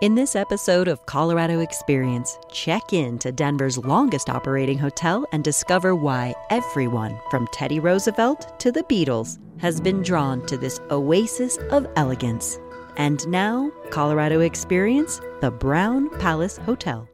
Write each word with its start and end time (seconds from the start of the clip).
In 0.00 0.14
this 0.14 0.36
episode 0.36 0.86
of 0.86 1.04
Colorado 1.06 1.58
Experience, 1.58 2.38
check 2.52 2.92
in 2.92 3.18
to 3.18 3.32
Denver's 3.32 3.76
longest 3.76 4.30
operating 4.30 4.78
hotel 4.78 5.26
and 5.32 5.42
discover 5.42 5.96
why 5.96 6.36
everyone, 6.50 7.18
from 7.32 7.48
Teddy 7.48 7.80
Roosevelt 7.80 8.60
to 8.60 8.70
the 8.70 8.84
Beatles, 8.84 9.40
has 9.58 9.80
been 9.80 10.04
drawn 10.04 10.46
to 10.46 10.56
this 10.56 10.78
oasis 10.92 11.56
of 11.72 11.88
elegance. 11.96 12.60
And 12.96 13.26
now, 13.26 13.72
Colorado 13.90 14.38
Experience, 14.38 15.20
the 15.40 15.50
Brown 15.50 16.16
Palace 16.20 16.58
Hotel. 16.58 17.08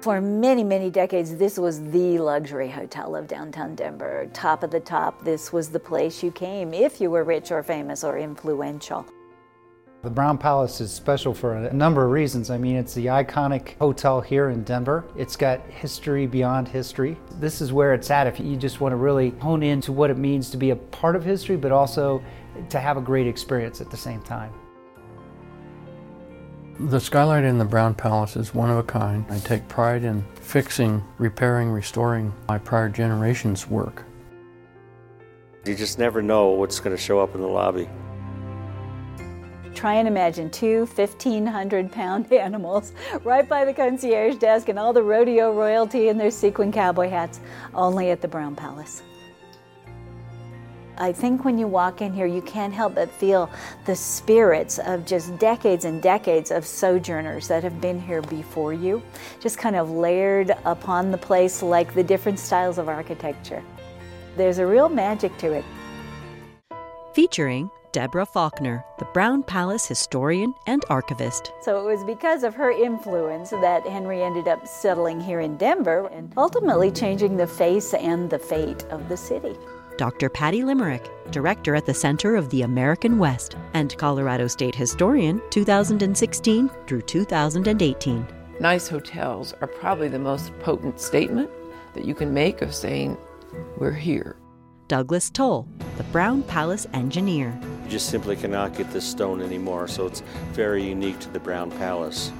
For 0.00 0.20
many, 0.20 0.62
many 0.62 0.90
decades, 0.90 1.34
this 1.34 1.58
was 1.58 1.82
the 1.90 2.20
luxury 2.20 2.68
hotel 2.68 3.16
of 3.16 3.26
downtown 3.26 3.74
Denver. 3.74 4.30
Top 4.32 4.62
of 4.62 4.70
the 4.70 4.78
top, 4.78 5.24
this 5.24 5.52
was 5.52 5.70
the 5.70 5.80
place 5.80 6.22
you 6.22 6.30
came 6.30 6.72
if 6.72 7.00
you 7.00 7.10
were 7.10 7.24
rich 7.24 7.50
or 7.50 7.64
famous 7.64 8.04
or 8.04 8.16
influential. 8.16 9.04
The 10.02 10.10
Brown 10.10 10.38
Palace 10.38 10.80
is 10.80 10.92
special 10.92 11.34
for 11.34 11.54
a 11.54 11.72
number 11.72 12.04
of 12.04 12.12
reasons. 12.12 12.48
I 12.48 12.58
mean, 12.58 12.76
it's 12.76 12.94
the 12.94 13.06
iconic 13.06 13.76
hotel 13.78 14.20
here 14.20 14.50
in 14.50 14.62
Denver. 14.62 15.04
It's 15.16 15.34
got 15.34 15.66
history 15.68 16.28
beyond 16.28 16.68
history. 16.68 17.18
This 17.40 17.60
is 17.60 17.72
where 17.72 17.92
it's 17.92 18.08
at 18.08 18.28
if 18.28 18.38
you 18.38 18.56
just 18.56 18.80
want 18.80 18.92
to 18.92 18.96
really 18.96 19.30
hone 19.40 19.64
in 19.64 19.80
to 19.80 19.92
what 19.92 20.10
it 20.10 20.16
means 20.16 20.48
to 20.50 20.56
be 20.56 20.70
a 20.70 20.76
part 20.76 21.16
of 21.16 21.24
history, 21.24 21.56
but 21.56 21.72
also 21.72 22.22
to 22.70 22.78
have 22.78 22.96
a 22.96 23.02
great 23.02 23.26
experience 23.26 23.80
at 23.80 23.90
the 23.90 23.96
same 23.96 24.22
time. 24.22 24.52
The 26.80 27.00
skylight 27.00 27.42
in 27.42 27.58
the 27.58 27.64
Brown 27.64 27.92
Palace 27.92 28.36
is 28.36 28.54
one 28.54 28.70
of 28.70 28.78
a 28.78 28.84
kind. 28.84 29.26
I 29.30 29.40
take 29.40 29.66
pride 29.66 30.04
in 30.04 30.24
fixing, 30.36 31.02
repairing, 31.18 31.70
restoring 31.70 32.32
my 32.46 32.58
prior 32.58 32.88
generation's 32.88 33.66
work. 33.66 34.04
You 35.64 35.74
just 35.74 35.98
never 35.98 36.22
know 36.22 36.50
what's 36.50 36.78
going 36.78 36.94
to 36.94 37.02
show 37.02 37.18
up 37.18 37.34
in 37.34 37.40
the 37.40 37.48
lobby. 37.48 37.88
Try 39.74 39.94
and 39.94 40.06
imagine 40.06 40.50
two 40.50 40.86
1,500 40.94 41.90
pound 41.90 42.32
animals 42.32 42.92
right 43.24 43.48
by 43.48 43.64
the 43.64 43.74
concierge 43.74 44.36
desk 44.36 44.68
and 44.68 44.78
all 44.78 44.92
the 44.92 45.02
rodeo 45.02 45.52
royalty 45.52 46.08
in 46.10 46.16
their 46.16 46.30
sequin 46.30 46.70
cowboy 46.70 47.08
hats, 47.08 47.40
only 47.74 48.10
at 48.10 48.20
the 48.20 48.28
Brown 48.28 48.54
Palace. 48.54 49.02
I 51.00 51.12
think 51.12 51.44
when 51.44 51.58
you 51.58 51.68
walk 51.68 52.02
in 52.02 52.12
here, 52.12 52.26
you 52.26 52.42
can't 52.42 52.74
help 52.74 52.96
but 52.96 53.08
feel 53.08 53.48
the 53.84 53.94
spirits 53.94 54.80
of 54.80 55.06
just 55.06 55.38
decades 55.38 55.84
and 55.84 56.02
decades 56.02 56.50
of 56.50 56.66
sojourners 56.66 57.46
that 57.46 57.62
have 57.62 57.80
been 57.80 58.00
here 58.00 58.20
before 58.20 58.72
you, 58.72 59.00
just 59.38 59.58
kind 59.58 59.76
of 59.76 59.90
layered 59.90 60.50
upon 60.64 61.12
the 61.12 61.18
place 61.18 61.62
like 61.62 61.94
the 61.94 62.02
different 62.02 62.40
styles 62.40 62.78
of 62.78 62.88
architecture. 62.88 63.62
There's 64.36 64.58
a 64.58 64.66
real 64.66 64.88
magic 64.88 65.36
to 65.38 65.52
it. 65.52 65.64
Featuring 67.14 67.70
Deborah 67.92 68.26
Faulkner, 68.26 68.84
the 68.98 69.06
Brown 69.14 69.44
Palace 69.44 69.86
historian 69.86 70.52
and 70.66 70.84
archivist. 70.90 71.52
So 71.62 71.80
it 71.80 71.90
was 71.90 72.04
because 72.04 72.42
of 72.42 72.54
her 72.54 72.70
influence 72.72 73.50
that 73.50 73.86
Henry 73.86 74.22
ended 74.22 74.48
up 74.48 74.66
settling 74.66 75.20
here 75.20 75.40
in 75.40 75.56
Denver 75.56 76.08
and 76.12 76.32
ultimately 76.36 76.90
changing 76.90 77.36
the 77.36 77.46
face 77.46 77.94
and 77.94 78.28
the 78.28 78.38
fate 78.38 78.84
of 78.90 79.08
the 79.08 79.16
city. 79.16 79.56
Dr. 79.98 80.30
Patty 80.30 80.62
Limerick, 80.62 81.10
director 81.32 81.74
at 81.74 81.84
the 81.84 81.92
Center 81.92 82.36
of 82.36 82.48
the 82.50 82.62
American 82.62 83.18
West 83.18 83.56
and 83.74 83.98
Colorado 83.98 84.46
State 84.46 84.76
Historian 84.76 85.42
2016 85.50 86.70
through 86.86 87.02
2018. 87.02 88.24
Nice 88.60 88.86
hotels 88.86 89.54
are 89.60 89.66
probably 89.66 90.06
the 90.06 90.18
most 90.18 90.56
potent 90.60 91.00
statement 91.00 91.50
that 91.94 92.04
you 92.04 92.14
can 92.14 92.32
make 92.32 92.62
of 92.62 92.72
saying, 92.72 93.18
We're 93.76 93.90
here. 93.90 94.36
Douglas 94.86 95.30
Toll, 95.30 95.68
the 95.96 96.04
Brown 96.04 96.44
Palace 96.44 96.86
engineer. 96.94 97.58
You 97.84 97.90
just 97.90 98.08
simply 98.08 98.36
cannot 98.36 98.76
get 98.76 98.92
this 98.92 99.04
stone 99.04 99.42
anymore, 99.42 99.88
so 99.88 100.06
it's 100.06 100.22
very 100.52 100.84
unique 100.84 101.18
to 101.20 101.28
the 101.30 101.40
Brown 101.40 101.72
Palace. 101.72 102.30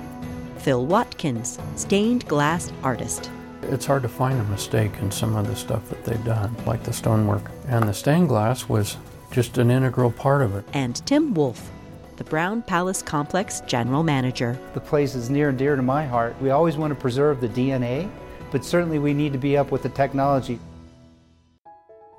Phil 0.59 0.87
Watkins, 0.87 1.59
stained 1.75 2.25
glass 2.29 2.73
artist. 2.85 3.31
It's 3.63 3.87
hard 3.87 4.03
to 4.03 4.09
find 4.09 4.41
a 4.41 4.45
mistake 4.45 4.93
in 5.01 5.11
some 5.11 5.37
of 5.37 5.47
the 5.47 5.57
stuff 5.57 5.89
that 5.89 6.05
they've 6.05 6.25
done, 6.25 6.55
like 6.67 6.83
the 6.83 6.93
stonework. 6.93 7.51
And 7.67 7.89
the 7.89 7.93
stained 7.93 8.29
glass 8.29 8.69
was 8.69 8.97
just 9.31 9.59
an 9.59 9.71
integral 9.71 10.11
part 10.11 10.43
of 10.43 10.55
it. 10.55 10.65
And 10.73 10.97
Tim 11.07 11.35
Wolf, 11.35 11.71
the 12.17 12.25
Brown 12.25 12.63
Palace 12.63 13.03
Complex 13.03 13.61
general 13.67 14.03
manager. 14.03 14.59
The 14.75 14.81
place 14.81 15.15
is 15.15 15.31
near 15.31 15.51
and 15.51 15.59
dear 15.59 15.77
to 15.77 15.83
my 15.83 16.07
heart. 16.07 16.41
We 16.41 16.51
always 16.51 16.77
want 16.77 16.93
to 16.93 17.01
preserve 17.01 17.41
the 17.41 17.49
DNA, 17.49 18.11
but 18.51 18.65
certainly 18.65 18.99
we 18.99 19.13
need 19.13 19.33
to 19.33 19.39
be 19.39 19.57
up 19.57 19.71
with 19.71 19.83
the 19.83 19.91
technology. 19.91 20.59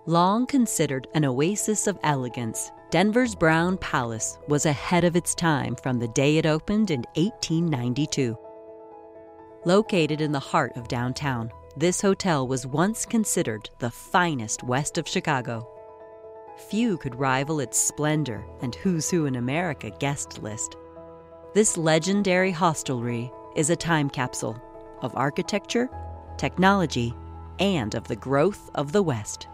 Long 0.06 0.46
considered 0.46 1.08
an 1.14 1.26
oasis 1.26 1.88
of 1.88 2.00
elegance, 2.04 2.72
Denver's 2.90 3.36
Brown 3.36 3.78
Palace 3.78 4.40
was 4.48 4.66
ahead 4.66 5.04
of 5.04 5.16
its 5.16 5.36
time 5.36 5.76
from 5.76 6.00
the 6.00 6.08
day 6.08 6.38
it 6.38 6.48
opened 6.48 6.90
in 6.90 7.02
1892. 7.14 8.36
Located 9.69 10.19
in 10.19 10.31
the 10.31 10.40
heart 10.40 10.75
of 10.78 10.88
downtown, 10.88 11.52
this 11.78 12.02
hotel 12.02 12.47
was 12.47 12.66
once 12.66 13.06
considered 13.06 13.69
the 13.78 13.91
finest 13.91 14.63
west 14.63 14.97
of 14.97 15.07
Chicago. 15.07 15.68
Few 16.72 16.97
could 16.97 17.13
rival 17.13 17.59
its 17.59 17.78
splendor 17.78 18.44
and 18.63 18.74
Who's 18.74 19.12
Who 19.12 19.28
in 19.28 19.35
America 19.35 19.91
guest 19.91 20.41
list. 20.41 20.75
This 21.53 21.78
legendary 21.78 22.50
hostelry 22.50 23.31
is 23.56 23.69
a 23.69 23.75
time 23.75 24.09
capsule 24.09 24.59
of 25.03 25.16
architecture, 25.16 25.88
technology, 26.36 27.13
and 27.59 27.94
of 27.94 28.07
the 28.07 28.16
growth 28.16 28.72
of 28.74 28.91
the 28.91 29.03
West. 29.03 29.47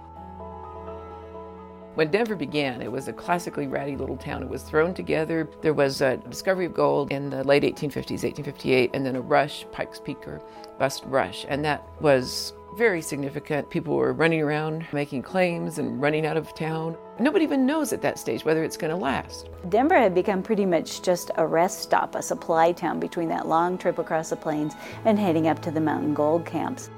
When 1.96 2.12
Denver 2.12 2.36
began, 2.36 2.82
it 2.82 2.92
was 2.92 3.08
a 3.08 3.14
classically 3.14 3.68
ratty 3.68 3.96
little 3.96 4.18
town. 4.18 4.44
It 4.44 4.50
was 4.50 4.64
thrown 4.64 4.94
together. 4.94 5.50
There 5.62 5.74
was 5.74 6.02
a 6.02 6.18
discovery 6.18 6.66
of 6.66 6.74
gold 6.74 7.10
in 7.10 7.30
the 7.30 7.42
late 7.46 7.64
1850s, 7.64 8.24
1858, 8.24 8.92
and 8.94 9.06
then 9.06 9.16
a 9.16 9.22
rush, 9.22 9.66
Pikes 9.72 10.02
Peak 10.02 10.28
or 10.28 10.42
bust 10.78 11.04
rush. 11.06 11.46
And 11.48 11.64
that 11.64 11.88
was 12.02 12.52
very 12.76 13.02
significant. 13.02 13.70
People 13.70 13.96
were 13.96 14.12
running 14.12 14.42
around 14.42 14.86
making 14.92 15.22
claims 15.22 15.78
and 15.78 16.02
running 16.02 16.26
out 16.26 16.36
of 16.36 16.54
town. 16.54 16.98
Nobody 17.18 17.46
even 17.46 17.66
knows 17.66 17.94
at 17.94 18.02
that 18.02 18.20
stage 18.20 18.44
whether 18.44 18.66
it's 18.66 18.76
going 18.76 18.92
to 18.92 18.98
last. 18.98 19.48
Denver 19.70 19.96
had 19.96 20.14
become 20.14 20.44
pretty 20.44 20.66
much 20.66 21.02
just 21.02 21.32
a 21.38 21.48
rest 21.48 21.80
stop, 21.80 22.16
a 22.16 22.22
supply 22.22 22.74
town 22.74 23.00
between 23.00 23.30
that 23.30 23.48
long 23.48 23.78
trip 23.78 24.00
across 24.00 24.32
the 24.32 24.36
plains 24.36 24.74
and 25.06 25.18
heading 25.18 25.48
up 25.48 25.62
to 25.62 25.72
the 25.72 25.80
mountain 25.80 26.14
gold 26.14 26.46
camps. 26.46 26.90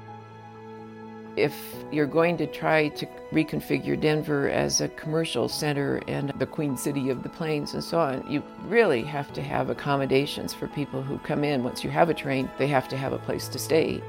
If 1.38 1.54
you're 1.92 2.06
going 2.06 2.36
to 2.38 2.46
try 2.46 2.88
to 2.88 3.06
reconfigure 3.32 3.98
Denver 4.00 4.50
as 4.50 4.80
a 4.80 4.88
commercial 4.88 5.48
center 5.48 6.02
and 6.08 6.30
the 6.38 6.46
queen 6.46 6.76
city 6.76 7.10
of 7.10 7.22
the 7.22 7.28
plains 7.28 7.74
and 7.74 7.84
so 7.84 8.00
on, 8.00 8.24
you 8.28 8.42
really 8.66 9.02
have 9.04 9.32
to 9.34 9.42
have 9.42 9.70
accommodations 9.70 10.52
for 10.52 10.66
people 10.66 11.00
who 11.00 11.18
come 11.18 11.44
in. 11.44 11.62
Once 11.62 11.84
you 11.84 11.90
have 11.90 12.08
a 12.08 12.14
train, 12.14 12.50
they 12.58 12.66
have 12.66 12.88
to 12.88 12.96
have 12.96 13.12
a 13.12 13.18
place 13.18 13.46
to 13.48 13.58
stay. 13.58 14.02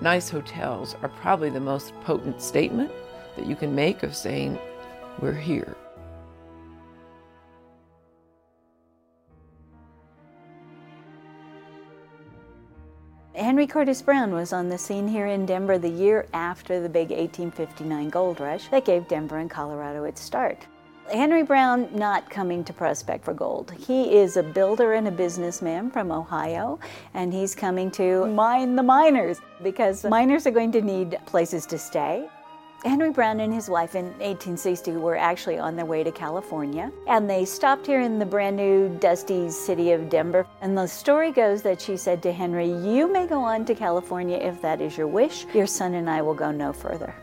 Nice 0.00 0.30
hotels 0.30 0.96
are 1.02 1.10
probably 1.10 1.50
the 1.50 1.60
most 1.60 1.92
potent 2.00 2.40
statement 2.40 2.90
that 3.36 3.46
you 3.46 3.54
can 3.54 3.74
make 3.74 4.02
of 4.02 4.16
saying, 4.16 4.58
We're 5.20 5.32
here. 5.34 5.76
Henry 13.52 13.66
Curtis 13.66 14.00
Brown 14.00 14.32
was 14.32 14.54
on 14.54 14.70
the 14.70 14.78
scene 14.78 15.06
here 15.06 15.26
in 15.26 15.44
Denver 15.44 15.76
the 15.76 15.86
year 15.86 16.26
after 16.32 16.80
the 16.80 16.88
big 16.88 17.10
1859 17.10 18.08
gold 18.08 18.40
rush 18.40 18.68
that 18.68 18.86
gave 18.86 19.06
Denver 19.08 19.40
and 19.40 19.50
Colorado 19.50 20.04
its 20.04 20.22
start. 20.22 20.66
Henry 21.12 21.42
Brown 21.42 21.86
not 21.94 22.30
coming 22.30 22.64
to 22.64 22.72
prospect 22.72 23.22
for 23.26 23.34
gold. 23.34 23.70
He 23.72 24.16
is 24.16 24.38
a 24.38 24.42
builder 24.42 24.94
and 24.94 25.06
a 25.06 25.10
businessman 25.10 25.90
from 25.90 26.10
Ohio, 26.10 26.80
and 27.12 27.30
he's 27.30 27.54
coming 27.54 27.90
to 27.90 28.24
mine 28.28 28.74
the 28.74 28.82
miners 28.82 29.42
because 29.62 30.04
miners 30.04 30.46
are 30.46 30.50
going 30.50 30.72
to 30.72 30.80
need 30.80 31.18
places 31.26 31.66
to 31.66 31.76
stay. 31.76 32.26
Henry 32.84 33.12
Brown 33.12 33.38
and 33.38 33.54
his 33.54 33.70
wife 33.70 33.94
in 33.94 34.06
1860 34.06 34.92
were 34.92 35.16
actually 35.16 35.56
on 35.56 35.76
their 35.76 35.84
way 35.86 36.02
to 36.02 36.10
California, 36.10 36.90
and 37.06 37.30
they 37.30 37.44
stopped 37.44 37.86
here 37.86 38.00
in 38.00 38.18
the 38.18 38.26
brand 38.26 38.56
new 38.56 38.88
dusty 38.98 39.50
city 39.50 39.92
of 39.92 40.08
Denver. 40.08 40.44
And 40.60 40.76
the 40.76 40.88
story 40.88 41.30
goes 41.30 41.62
that 41.62 41.80
she 41.80 41.96
said 41.96 42.24
to 42.24 42.32
Henry, 42.32 42.66
You 42.66 43.06
may 43.06 43.28
go 43.28 43.40
on 43.40 43.64
to 43.66 43.76
California 43.76 44.36
if 44.36 44.60
that 44.62 44.80
is 44.80 44.98
your 44.98 45.06
wish. 45.06 45.46
Your 45.54 45.68
son 45.68 45.94
and 45.94 46.10
I 46.10 46.22
will 46.22 46.34
go 46.34 46.50
no 46.50 46.72
further. 46.72 47.14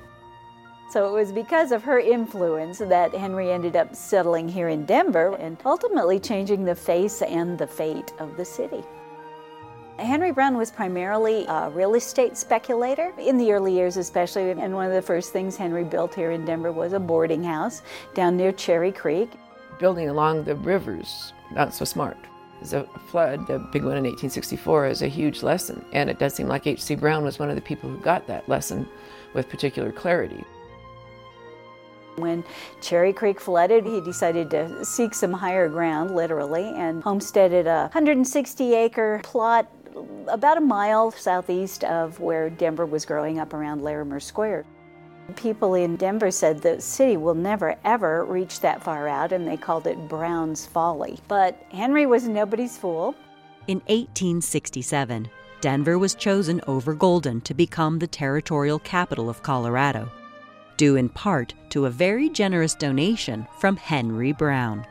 So 0.92 1.10
it 1.10 1.12
was 1.12 1.34
because 1.34 1.74
of 1.74 1.84
her 1.84 2.00
influence 2.00 2.78
that 2.78 3.14
Henry 3.14 3.52
ended 3.52 3.76
up 3.76 3.94
settling 3.94 4.48
here 4.48 4.70
in 4.70 4.86
Denver 4.86 5.36
and 5.36 5.58
ultimately 5.66 6.22
changing 6.22 6.64
the 6.64 6.74
face 6.74 7.22
and 7.22 7.58
the 7.58 7.68
fate 7.68 8.14
of 8.18 8.38
the 8.38 8.46
city. 8.46 8.84
Henry 10.00 10.32
Brown 10.32 10.58
was 10.58 10.72
primarily 10.72 11.46
a 11.48 11.70
real 11.70 11.96
estate 11.96 12.38
speculator 12.38 13.14
in 13.18 13.38
the 13.38 13.52
early 13.52 13.74
years, 13.74 13.98
especially. 13.98 14.50
And 14.52 14.74
one 14.74 14.86
of 14.86 14.94
the 14.94 15.02
first 15.02 15.34
things 15.34 15.58
Henry 15.58 15.84
built 15.84 16.16
here 16.16 16.32
in 16.32 16.46
Denver 16.46 16.72
was 16.72 16.94
a 16.94 17.00
boarding 17.00 17.44
house 17.44 17.82
down 18.14 18.38
near 18.38 18.52
Cherry 18.52 18.92
Creek. 18.92 19.32
Building 19.78 20.10
along 20.10 20.44
the 20.44 20.56
rivers, 20.56 21.34
not 21.52 21.74
so 21.74 21.86
smart. 21.86 22.18
The 22.62 22.88
flood, 23.08 23.48
the 23.48 23.60
big 23.60 23.84
one 23.84 23.98
in 23.98 24.04
1864, 24.04 24.88
is 24.88 25.02
a 25.02 25.08
huge 25.08 25.44
lesson. 25.44 25.84
And 25.94 26.10
it 26.10 26.20
does 26.20 26.34
seem 26.34 26.48
like 26.48 26.68
H.C. 26.68 26.96
Brown 26.96 27.24
was 27.24 27.40
one 27.40 27.50
of 27.50 27.56
the 27.56 27.62
people 27.62 27.90
who 27.90 27.98
got 27.98 28.28
that 28.28 28.48
lesson 28.50 28.88
with 29.34 29.48
particular 29.50 29.92
clarity. 29.92 30.44
When 32.18 32.44
Cherry 32.82 33.14
Creek 33.14 33.40
flooded, 33.40 33.86
he 33.86 34.02
decided 34.02 34.50
to 34.52 34.84
seek 34.84 35.14
some 35.14 35.32
higher 35.32 35.70
ground, 35.70 36.14
literally, 36.14 36.66
and 36.76 37.02
homesteaded 37.02 37.66
a 37.66 37.84
160 37.84 38.74
acre 38.74 39.22
plot 39.24 39.72
about 40.28 40.58
a 40.58 40.62
mile 40.62 41.12
southeast 41.12 41.84
of 41.84 42.20
where 42.20 42.50
Denver 42.50 42.86
was 42.86 43.06
growing 43.06 43.40
up 43.40 43.54
around 43.54 43.82
Larimer 43.82 44.20
Square. 44.20 44.66
People 45.36 45.76
in 45.76 45.96
Denver 45.96 46.32
said 46.32 46.62
the 46.62 46.82
city 46.82 47.18
will 47.18 47.36
never 47.36 47.76
ever 47.86 48.26
reach 48.26 48.62
that 48.62 48.84
far 48.84 49.08
out, 49.08 49.32
and 49.32 49.48
they 49.48 49.58
called 49.58 49.86
it 49.86 50.08
Brown's 50.08 50.66
Folly. 50.66 51.20
But 51.28 51.62
Henry 51.70 52.06
was 52.06 52.28
nobody's 52.28 52.78
fool. 52.78 53.16
In 53.68 53.78
1867, 53.88 55.30
Denver 55.62 56.00
was 56.00 56.16
chosen 56.16 56.62
over 56.68 56.94
Golden 56.94 57.42
to 57.42 57.54
become 57.54 58.00
the 58.00 58.08
territorial 58.08 58.80
capital 58.80 59.30
of 59.30 59.44
Colorado, 59.44 60.12
due 60.78 60.96
in 60.96 61.10
part 61.10 61.54
to 61.70 61.86
a 61.86 61.92
very 61.92 62.30
generous 62.30 62.74
donation 62.74 63.46
from 63.60 63.76
Henry 63.76 64.32
Brown. 64.32 64.86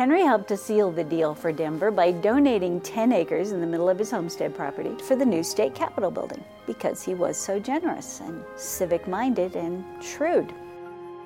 Henry 0.00 0.22
helped 0.22 0.48
to 0.48 0.56
seal 0.56 0.90
the 0.90 1.04
deal 1.04 1.34
for 1.34 1.52
Denver 1.52 1.90
by 1.90 2.10
donating 2.10 2.80
10 2.80 3.12
acres 3.12 3.52
in 3.52 3.60
the 3.60 3.66
middle 3.66 3.90
of 3.90 3.98
his 3.98 4.10
homestead 4.10 4.54
property 4.54 4.96
for 5.04 5.14
the 5.14 5.26
new 5.26 5.42
state 5.42 5.74
capitol 5.74 6.10
building 6.10 6.42
because 6.66 7.02
he 7.02 7.12
was 7.12 7.36
so 7.36 7.58
generous 7.58 8.20
and 8.20 8.42
civic 8.56 9.06
minded 9.06 9.56
and 9.56 9.84
shrewd. 10.02 10.54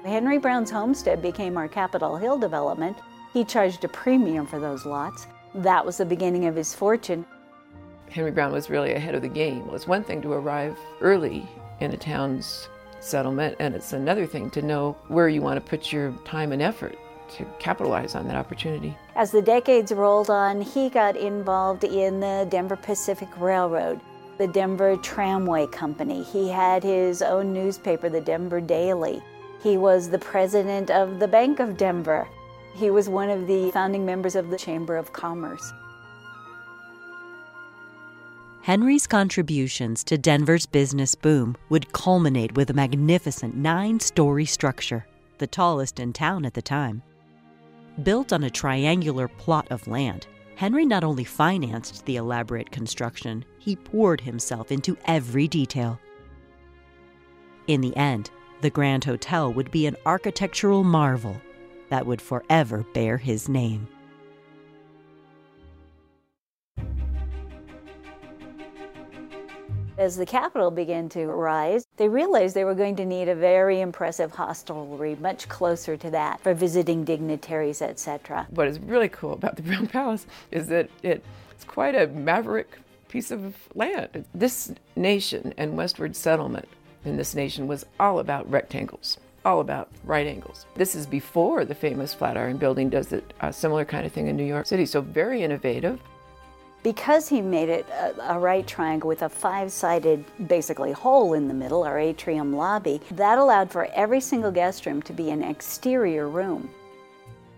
Henry 0.05 0.39
Brown's 0.39 0.73
homestead 0.73 1.23
became 1.23 1.57
our 1.57 1.69
Capitol 1.69 2.17
Hill 2.17 2.37
development. 2.37 2.97
He 3.33 3.45
charged 3.45 3.85
a 3.85 3.89
premium 3.89 4.45
for 4.45 4.59
those 4.59 4.85
lots. 4.85 5.29
That 5.55 5.87
was 5.87 5.99
the 5.99 6.05
beginning 6.05 6.47
of 6.47 6.57
his 6.57 6.75
fortune. 6.75 7.25
Henry 8.11 8.33
Brown 8.33 8.51
was 8.51 8.71
really 8.71 8.95
ahead 8.95 9.15
of 9.15 9.23
the 9.23 9.29
game. 9.29 9.61
It 9.61 9.73
was 9.73 9.87
one 9.87 10.03
thing 10.03 10.21
to 10.23 10.33
arrive 10.33 10.77
early 11.01 11.49
in 11.79 11.93
a 11.93 11.97
town's 11.97 12.69
settlement, 12.99 13.55
and 13.61 13.73
it's 13.73 13.93
another 13.93 14.27
thing 14.27 14.51
to 14.51 14.63
know 14.63 14.97
where 15.07 15.29
you 15.29 15.43
want 15.43 15.65
to 15.65 15.71
put 15.71 15.93
your 15.93 16.11
time 16.25 16.51
and 16.51 16.61
effort 16.61 16.99
to 17.37 17.45
capitalize 17.59 18.15
on 18.15 18.27
that 18.29 18.37
opportunity. 18.37 18.97
As 19.17 19.31
the 19.31 19.43
decades 19.43 19.93
rolled 19.93 20.31
on, 20.31 20.61
he 20.61 20.89
got 20.89 21.17
involved 21.17 21.85
in 21.85 22.21
the 22.21 22.47
Denver 22.51 22.77
Pacific 22.77 23.29
Railroad, 23.39 24.01
the 24.39 24.47
Denver 24.47 24.97
Tramway 24.97 25.67
Company. 25.69 26.23
He 26.23 26.49
had 26.49 26.83
his 26.83 27.23
own 27.23 27.53
newspaper, 27.53 28.09
the 28.09 28.21
Denver 28.21 28.61
Daily. 28.61 29.23
He 29.63 29.77
was 29.77 30.11
the 30.11 30.19
president 30.19 30.91
of 30.91 31.19
the 31.19 31.29
Bank 31.29 31.61
of 31.61 31.77
Denver. 31.77 32.29
He 32.75 32.91
was 32.91 33.09
one 33.09 33.31
of 33.31 33.47
the 33.47 33.71
founding 33.71 34.05
members 34.05 34.35
of 34.35 34.51
the 34.51 34.59
Chamber 34.59 34.97
of 34.97 35.13
Commerce. 35.13 35.73
Henry's 38.63 39.07
contributions 39.07 40.03
to 40.05 40.17
Denver's 40.17 40.65
business 40.65 41.15
boom 41.15 41.55
would 41.69 41.93
culminate 41.93 42.57
with 42.57 42.71
a 42.71 42.75
magnificent 42.75 43.55
nine 43.55 44.01
story 44.01 44.47
structure, 44.47 45.07
the 45.37 45.47
tallest 45.47 46.01
in 46.01 46.15
town 46.15 46.47
at 46.47 46.55
the 46.55 46.63
time. 46.63 47.03
Built 48.03 48.33
on 48.33 48.43
a 48.43 48.51
triangular 48.51 49.29
plot 49.29 49.69
of 49.71 49.87
land, 49.87 50.27
Henry 50.57 50.85
not 50.85 51.05
only 51.05 51.23
financed 51.25 52.05
the 52.05 52.17
elaborate 52.17 52.71
construction, 52.73 53.45
he 53.59 53.77
poured 53.77 54.21
himself 54.21 54.73
into 54.73 54.99
every 55.07 55.47
detail. 55.47 56.01
In 57.67 57.81
the 57.81 57.97
end, 57.97 58.31
the 58.63 58.71
Grand 58.71 59.05
Hotel 59.05 59.53
would 59.53 59.71
be 59.71 59.87
an 59.87 59.97
architectural 60.07 60.83
marvel 60.83 61.41
that 61.89 62.05
would 62.05 62.21
forever 62.21 62.85
bear 62.95 63.17
his 63.17 63.49
name. 63.49 63.87
As 69.97 70.17
the 70.17 70.27
capital 70.27 70.73
began 70.73 71.09
to 71.11 71.27
rise, 71.27 71.87
they 71.99 72.09
realized 72.09 72.57
they 72.57 72.65
were 72.65 72.75
going 72.75 72.97
to 72.97 73.05
need 73.05 73.29
a 73.29 73.35
very 73.35 73.81
impressive 73.81 74.33
hostelry, 74.33 75.15
much 75.21 75.49
closer 75.49 75.97
to 75.97 76.11
that 76.11 76.41
for 76.41 76.53
visiting 76.53 77.05
dignitaries, 77.05 77.81
etc. 77.81 78.49
What 78.51 78.67
is 78.67 78.81
really 78.81 79.09
cool 79.09 79.35
about 79.35 79.55
the 79.55 79.63
Brown 79.65 79.87
Palace 79.87 80.27
is 80.51 80.67
that 80.67 80.91
it, 81.05 81.25
it's 81.53 81.63
quite 81.65 81.95
a 81.95 82.09
maverick 82.09 82.77
piece 83.07 83.31
of 83.31 83.55
land. 83.77 84.25
This 84.35 84.73
nation 84.97 85.55
and 85.59 85.77
westward 85.77 86.17
settlement 86.17 86.67
in 87.05 87.17
this 87.17 87.37
nation 87.37 87.69
was 87.69 87.87
all 88.01 88.19
about 88.19 88.51
rectangles 88.51 89.19
all 89.45 89.61
about 89.61 89.91
right 90.05 90.27
angles. 90.27 90.65
This 90.75 90.95
is 90.95 91.07
before 91.07 91.67
the 91.67 91.75
famous 91.75 92.15
Flatiron 92.15 92.57
Building 92.57 92.89
does 92.89 93.13
a 93.41 93.53
similar 93.53 93.85
kind 93.85 94.07
of 94.07 94.13
thing 94.13 94.29
in 94.29 94.37
New 94.37 94.45
York 94.45 94.65
City, 94.65 94.87
so 94.87 95.03
very 95.03 95.43
innovative. 95.43 96.01
Because 96.85 97.29
he 97.29 97.41
made 97.41 97.71
it 97.71 97.89
a, 97.89 98.35
a 98.35 98.39
right 98.39 98.65
triangle 98.65 99.09
with 99.09 99.23
a 99.23 99.29
five 99.29 99.73
sided, 99.73 100.23
basically, 100.49 100.93
hole 100.93 101.33
in 101.33 101.49
the 101.49 101.55
middle, 101.55 101.83
our 101.83 101.99
atrium 101.99 102.55
lobby, 102.55 103.01
that 103.13 103.39
allowed 103.39 103.73
for 103.73 103.87
every 103.87 104.21
single 104.21 104.53
guest 104.53 104.85
room 104.85 105.01
to 105.03 105.13
be 105.15 105.31
an 105.31 105.43
exterior 105.43 106.29
room. 106.29 106.69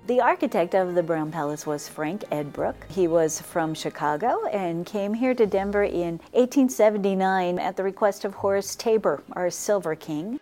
The 0.07 0.21
architect 0.21 0.77
of 0.77 0.95
the 0.95 1.03
Brown 1.03 1.33
Palace 1.33 1.67
was 1.67 1.89
Frank 1.89 2.23
Edbrooke. 2.31 2.89
He 2.89 3.09
was 3.09 3.41
from 3.41 3.75
Chicago 3.75 4.47
and 4.53 4.87
came 4.87 5.13
here 5.13 5.35
to 5.35 5.45
Denver 5.45 5.83
in 5.83 6.21
1879 6.31 7.59
at 7.59 7.77
the 7.77 7.83
request 7.83 8.25
of 8.25 8.33
Horace 8.33 8.77
Tabor, 8.77 9.25
our 9.33 9.51
Silver 9.51 9.97
King. 9.97 10.39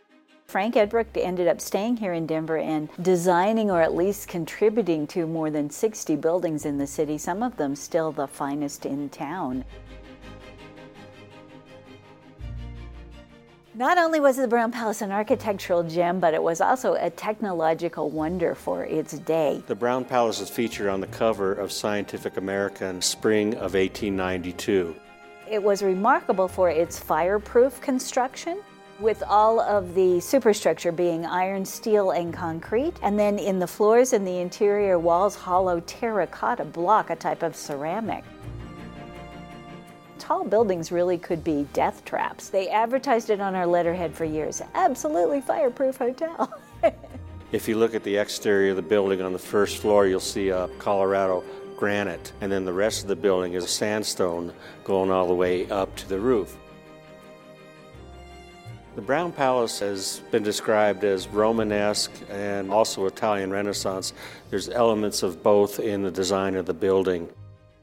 Frank 0.46 0.76
Edbrooke 0.76 1.16
ended 1.16 1.48
up 1.48 1.60
staying 1.60 1.96
here 1.96 2.12
in 2.12 2.26
Denver 2.26 2.58
and 2.58 2.88
designing 3.02 3.70
or 3.70 3.80
at 3.80 3.94
least 3.94 4.28
contributing 4.28 5.06
to 5.08 5.26
more 5.26 5.50
than 5.50 5.68
60 5.68 6.14
buildings 6.16 6.64
in 6.64 6.78
the 6.78 6.86
city, 6.86 7.18
some 7.18 7.42
of 7.42 7.56
them 7.56 7.74
still 7.74 8.12
the 8.12 8.28
finest 8.28 8.86
in 8.86 9.08
town. 9.08 9.64
Not 13.76 13.98
only 13.98 14.20
was 14.20 14.36
the 14.36 14.46
Brown 14.46 14.70
Palace 14.70 15.02
an 15.02 15.10
architectural 15.10 15.82
gem, 15.82 16.20
but 16.20 16.32
it 16.32 16.40
was 16.40 16.60
also 16.60 16.94
a 16.94 17.10
technological 17.10 18.08
wonder 18.08 18.54
for 18.54 18.84
its 18.84 19.18
day. 19.18 19.60
The 19.66 19.74
Brown 19.74 20.04
Palace 20.04 20.40
is 20.40 20.48
featured 20.48 20.86
on 20.86 21.00
the 21.00 21.08
cover 21.08 21.52
of 21.52 21.72
Scientific 21.72 22.36
American 22.36 23.02
spring 23.02 23.54
of 23.54 23.74
1892. 23.74 24.94
It 25.50 25.60
was 25.60 25.82
remarkable 25.82 26.46
for 26.46 26.70
its 26.70 27.00
fireproof 27.00 27.80
construction 27.80 28.62
with 29.00 29.22
all 29.26 29.60
of 29.60 29.94
the 29.94 30.20
superstructure 30.20 30.92
being 30.92 31.26
iron, 31.26 31.64
steel, 31.64 32.12
and 32.12 32.32
concrete. 32.32 32.94
And 33.02 33.18
then 33.18 33.38
in 33.38 33.58
the 33.58 33.66
floors 33.66 34.12
and 34.12 34.26
the 34.26 34.38
interior 34.38 34.98
walls, 34.98 35.34
hollow 35.34 35.80
terracotta 35.80 36.64
block, 36.64 37.10
a 37.10 37.16
type 37.16 37.42
of 37.42 37.56
ceramic. 37.56 38.24
Tall 40.18 40.44
buildings 40.44 40.90
really 40.90 41.18
could 41.18 41.44
be 41.44 41.66
death 41.72 42.04
traps. 42.04 42.48
They 42.48 42.68
advertised 42.68 43.30
it 43.30 43.40
on 43.40 43.54
our 43.54 43.66
letterhead 43.66 44.14
for 44.14 44.24
years. 44.24 44.62
Absolutely 44.74 45.40
fireproof 45.40 45.98
hotel. 45.98 46.52
if 47.52 47.68
you 47.68 47.76
look 47.76 47.94
at 47.94 48.04
the 48.04 48.16
exterior 48.16 48.70
of 48.70 48.76
the 48.76 48.82
building 48.82 49.20
on 49.20 49.32
the 49.32 49.38
first 49.38 49.78
floor, 49.78 50.06
you'll 50.06 50.20
see 50.20 50.48
a 50.48 50.68
Colorado 50.78 51.44
granite, 51.76 52.32
and 52.40 52.50
then 52.50 52.64
the 52.64 52.72
rest 52.72 53.02
of 53.02 53.08
the 53.08 53.16
building 53.16 53.54
is 53.54 53.68
sandstone 53.68 54.52
going 54.84 55.10
all 55.10 55.26
the 55.26 55.34
way 55.34 55.68
up 55.68 55.94
to 55.96 56.08
the 56.08 56.18
roof. 56.18 56.56
The 58.94 59.02
Brown 59.02 59.32
Palace 59.32 59.80
has 59.80 60.20
been 60.30 60.44
described 60.44 61.02
as 61.02 61.26
Romanesque 61.26 62.12
and 62.30 62.70
also 62.70 63.06
Italian 63.06 63.50
Renaissance. 63.50 64.12
There's 64.50 64.68
elements 64.68 65.24
of 65.24 65.42
both 65.42 65.80
in 65.80 66.02
the 66.02 66.12
design 66.12 66.54
of 66.54 66.66
the 66.66 66.74
building. 66.74 67.28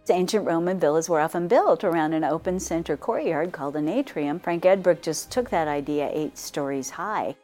Ancient 0.10 0.46
Roman 0.46 0.78
villas 0.78 1.08
were 1.08 1.22
often 1.22 1.48
built 1.48 1.86
around 1.86 2.14
an 2.14 2.26
open 2.26 2.60
center 2.60 2.98
courtyard 2.98 3.54
called 3.54 3.78
an 3.78 3.88
atrium. 3.88 4.40
Frank 4.40 4.64
Edbrooke 4.64 5.02
just 5.02 5.32
took 5.32 5.50
that 5.50 5.70
idea 5.70 6.10
eight 6.14 6.38
stories 6.38 6.90
high. 6.90 7.36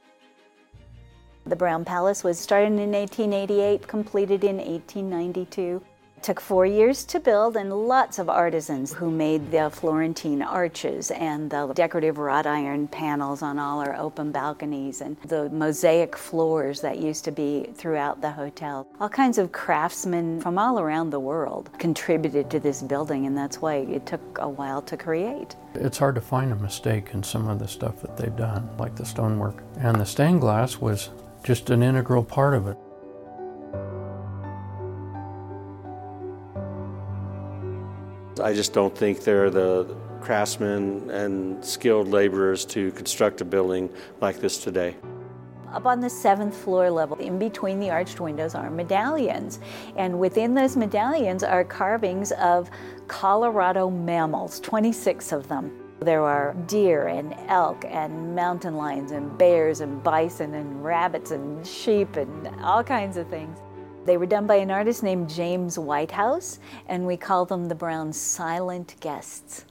The 1.45 1.55
Brown 1.55 1.85
Palace 1.85 2.25
was 2.25 2.37
started 2.37 2.73
in 2.73 2.91
1888, 2.91 3.87
completed 3.87 4.43
in 4.43 4.57
1892. 4.57 5.81
Took 6.23 6.41
four 6.41 6.65
years 6.65 7.05
to 7.05 7.19
build, 7.19 7.55
and 7.55 7.71
lots 7.71 8.19
of 8.19 8.27
artisans 8.27 8.91
who 8.91 9.09
made 9.09 9.51
the 9.51 9.69
Florentine 9.69 10.41
arches 10.41 11.11
and 11.11 11.49
the 11.49 11.71
decorative 11.73 12.17
wrought 12.17 12.45
iron 12.45 12.87
panels 12.87 13.41
on 13.41 13.59
all 13.59 13.79
our 13.79 13.95
open 13.95 14.31
balconies 14.31 14.99
and 14.99 15.15
the 15.21 15.49
mosaic 15.49 16.17
floors 16.17 16.81
that 16.81 16.97
used 16.97 17.23
to 17.25 17.31
be 17.31 17.69
throughout 17.75 18.19
the 18.19 18.31
hotel. 18.31 18.87
All 18.99 19.07
kinds 19.07 19.37
of 19.37 19.51
craftsmen 19.51 20.41
from 20.41 20.57
all 20.57 20.79
around 20.79 21.11
the 21.11 21.19
world 21.19 21.69
contributed 21.77 22.49
to 22.49 22.59
this 22.59 22.81
building, 22.81 23.25
and 23.25 23.37
that's 23.37 23.61
why 23.61 23.75
it 23.75 24.05
took 24.05 24.21
a 24.39 24.49
while 24.49 24.81
to 24.81 24.97
create. 24.97 25.55
It's 25.75 25.99
hard 25.99 26.15
to 26.15 26.21
find 26.21 26.51
a 26.51 26.55
mistake 26.55 27.11
in 27.13 27.23
some 27.23 27.47
of 27.47 27.59
the 27.59 27.67
stuff 27.67 28.01
that 28.01 28.17
they've 28.17 28.35
done, 28.35 28.69
like 28.77 28.95
the 28.95 29.05
stonework. 29.05 29.63
And 29.79 29.99
the 29.99 30.05
stained 30.05 30.41
glass 30.41 30.77
was 30.77 31.09
just 31.43 31.69
an 31.69 31.83
integral 31.83 32.23
part 32.23 32.53
of 32.53 32.67
it. 32.67 32.77
I 38.39 38.53
just 38.53 38.73
don't 38.73 38.95
think 38.95 39.23
they're 39.23 39.49
the 39.49 39.95
craftsmen 40.21 41.09
and 41.09 41.63
skilled 41.63 42.07
laborers 42.07 42.65
to 42.65 42.91
construct 42.91 43.41
a 43.41 43.45
building 43.45 43.89
like 44.21 44.39
this 44.39 44.57
today. 44.57 44.95
Up 45.71 45.85
on 45.85 45.99
the 45.99 46.09
seventh 46.09 46.55
floor 46.55 46.89
level, 46.89 47.17
in 47.17 47.37
between 47.37 47.79
the 47.79 47.89
arched 47.89 48.19
windows, 48.19 48.55
are 48.55 48.69
medallions. 48.69 49.59
And 49.97 50.17
within 50.19 50.53
those 50.53 50.77
medallions 50.77 51.43
are 51.43 51.63
carvings 51.63 52.31
of 52.33 52.69
Colorado 53.07 53.89
mammals, 53.89 54.59
26 54.61 55.31
of 55.33 55.47
them. 55.47 55.71
There 55.99 56.23
are 56.23 56.53
deer 56.67 57.07
and 57.07 57.35
elk 57.47 57.83
and 57.87 58.35
mountain 58.35 58.75
lions 58.75 59.11
and 59.11 59.37
bears 59.37 59.81
and 59.81 60.01
bison 60.03 60.53
and 60.53 60.83
rabbits 60.83 61.31
and 61.31 61.65
sheep 61.65 62.15
and 62.15 62.47
all 62.61 62.83
kinds 62.83 63.17
of 63.17 63.27
things. 63.27 63.57
They 64.07 64.15
were 64.15 64.25
done 64.25 64.47
by 64.47 64.55
an 64.55 64.71
artist 64.71 65.03
named 65.03 65.29
James 65.29 65.77
Whitehouse, 65.77 66.59
and 66.87 67.05
we 67.05 67.17
call 67.17 67.43
them 67.45 67.65
the 67.65 67.75
Brown 67.75 68.13
Silent 68.13 68.95
Guests. 69.01 69.65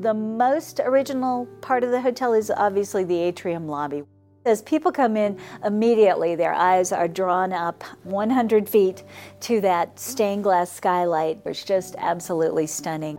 The 0.00 0.12
most 0.12 0.80
original 0.80 1.46
part 1.60 1.84
of 1.84 1.92
the 1.92 2.00
hotel 2.00 2.32
is 2.32 2.50
obviously 2.50 3.04
the 3.04 3.20
atrium 3.20 3.68
lobby. 3.68 4.02
As 4.44 4.60
people 4.62 4.90
come 4.90 5.16
in, 5.16 5.38
immediately 5.64 6.34
their 6.34 6.52
eyes 6.52 6.90
are 6.90 7.06
drawn 7.06 7.52
up 7.52 7.84
100 8.02 8.68
feet 8.68 9.04
to 9.42 9.60
that 9.60 10.00
stained 10.00 10.42
glass 10.42 10.72
skylight, 10.72 11.44
which 11.44 11.58
is 11.58 11.64
just 11.64 11.94
absolutely 11.98 12.66
stunning. 12.66 13.18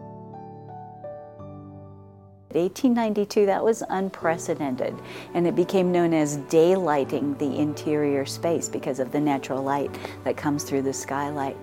1892, 2.55 3.45
that 3.45 3.63
was 3.63 3.83
unprecedented, 3.89 4.95
and 5.33 5.45
it 5.45 5.55
became 5.55 5.91
known 5.91 6.13
as 6.13 6.37
daylighting 6.49 7.37
the 7.37 7.57
interior 7.57 8.25
space 8.25 8.69
because 8.69 8.99
of 8.99 9.11
the 9.11 9.19
natural 9.19 9.63
light 9.63 9.91
that 10.23 10.37
comes 10.37 10.63
through 10.63 10.81
the 10.81 10.93
skylight. 10.93 11.57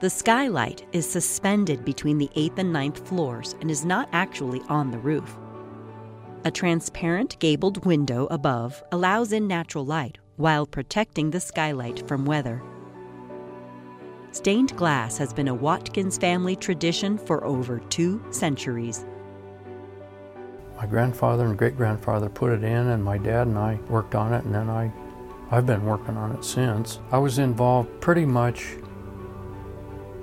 The 0.00 0.10
skylight 0.10 0.86
is 0.92 1.10
suspended 1.10 1.84
between 1.84 2.18
the 2.18 2.30
eighth 2.36 2.58
and 2.58 2.72
ninth 2.72 3.06
floors 3.08 3.56
and 3.60 3.70
is 3.70 3.84
not 3.84 4.08
actually 4.12 4.62
on 4.68 4.90
the 4.90 4.98
roof. 4.98 5.36
A 6.44 6.52
transparent 6.52 7.36
gabled 7.40 7.84
window 7.84 8.28
above 8.30 8.80
allows 8.92 9.32
in 9.32 9.48
natural 9.48 9.84
light 9.84 10.18
while 10.36 10.66
protecting 10.66 11.30
the 11.30 11.40
skylight 11.40 12.06
from 12.06 12.24
weather. 12.24 12.62
Stained 14.30 14.76
glass 14.76 15.18
has 15.18 15.32
been 15.32 15.48
a 15.48 15.54
Watkins 15.54 16.16
family 16.16 16.54
tradition 16.54 17.18
for 17.18 17.44
over 17.44 17.80
two 17.88 18.22
centuries. 18.30 19.04
My 20.78 20.86
grandfather 20.86 21.44
and 21.44 21.58
great 21.58 21.76
grandfather 21.76 22.28
put 22.28 22.52
it 22.52 22.62
in, 22.62 22.86
and 22.86 23.02
my 23.02 23.18
dad 23.18 23.48
and 23.48 23.58
I 23.58 23.80
worked 23.88 24.14
on 24.14 24.32
it, 24.32 24.44
and 24.44 24.54
then 24.54 24.70
I, 24.70 24.92
I've 25.50 25.66
been 25.66 25.84
working 25.84 26.16
on 26.16 26.30
it 26.30 26.44
since. 26.44 27.00
I 27.10 27.18
was 27.18 27.40
involved 27.40 28.00
pretty 28.00 28.24
much 28.24 28.76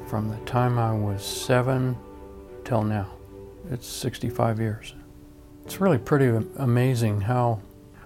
from 0.07 0.29
the 0.29 0.37
time 0.45 0.79
I 0.79 0.93
was 0.93 1.25
seven 1.25 1.97
till 2.63 2.83
now. 2.83 3.11
It's 3.69 3.85
65 3.85 4.61
years. 4.61 4.93
It's 5.65 5.81
really 5.81 5.97
pretty 5.97 6.47
amazing 6.55 7.19
how 7.19 7.59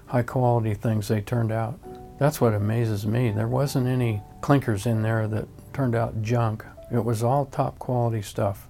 high 0.08 0.24
quality 0.24 0.74
things 0.74 1.08
they 1.08 1.22
turned 1.22 1.51
out. 1.51 1.79
That's 2.18 2.41
what 2.41 2.56
amazes 2.56 3.06
me. 3.06 3.29
There 3.29 3.48
wasn't 3.48 3.86
any 3.86 4.24
clinkers 4.41 4.88
in 4.88 5.03
there 5.03 5.27
that 5.27 5.48
turned 5.72 5.94
out 5.94 6.24
junk. 6.24 6.65
It 6.91 7.06
was 7.06 7.22
all 7.22 7.46
top 7.46 7.77
quality 7.77 8.24
stuff. 8.24 8.69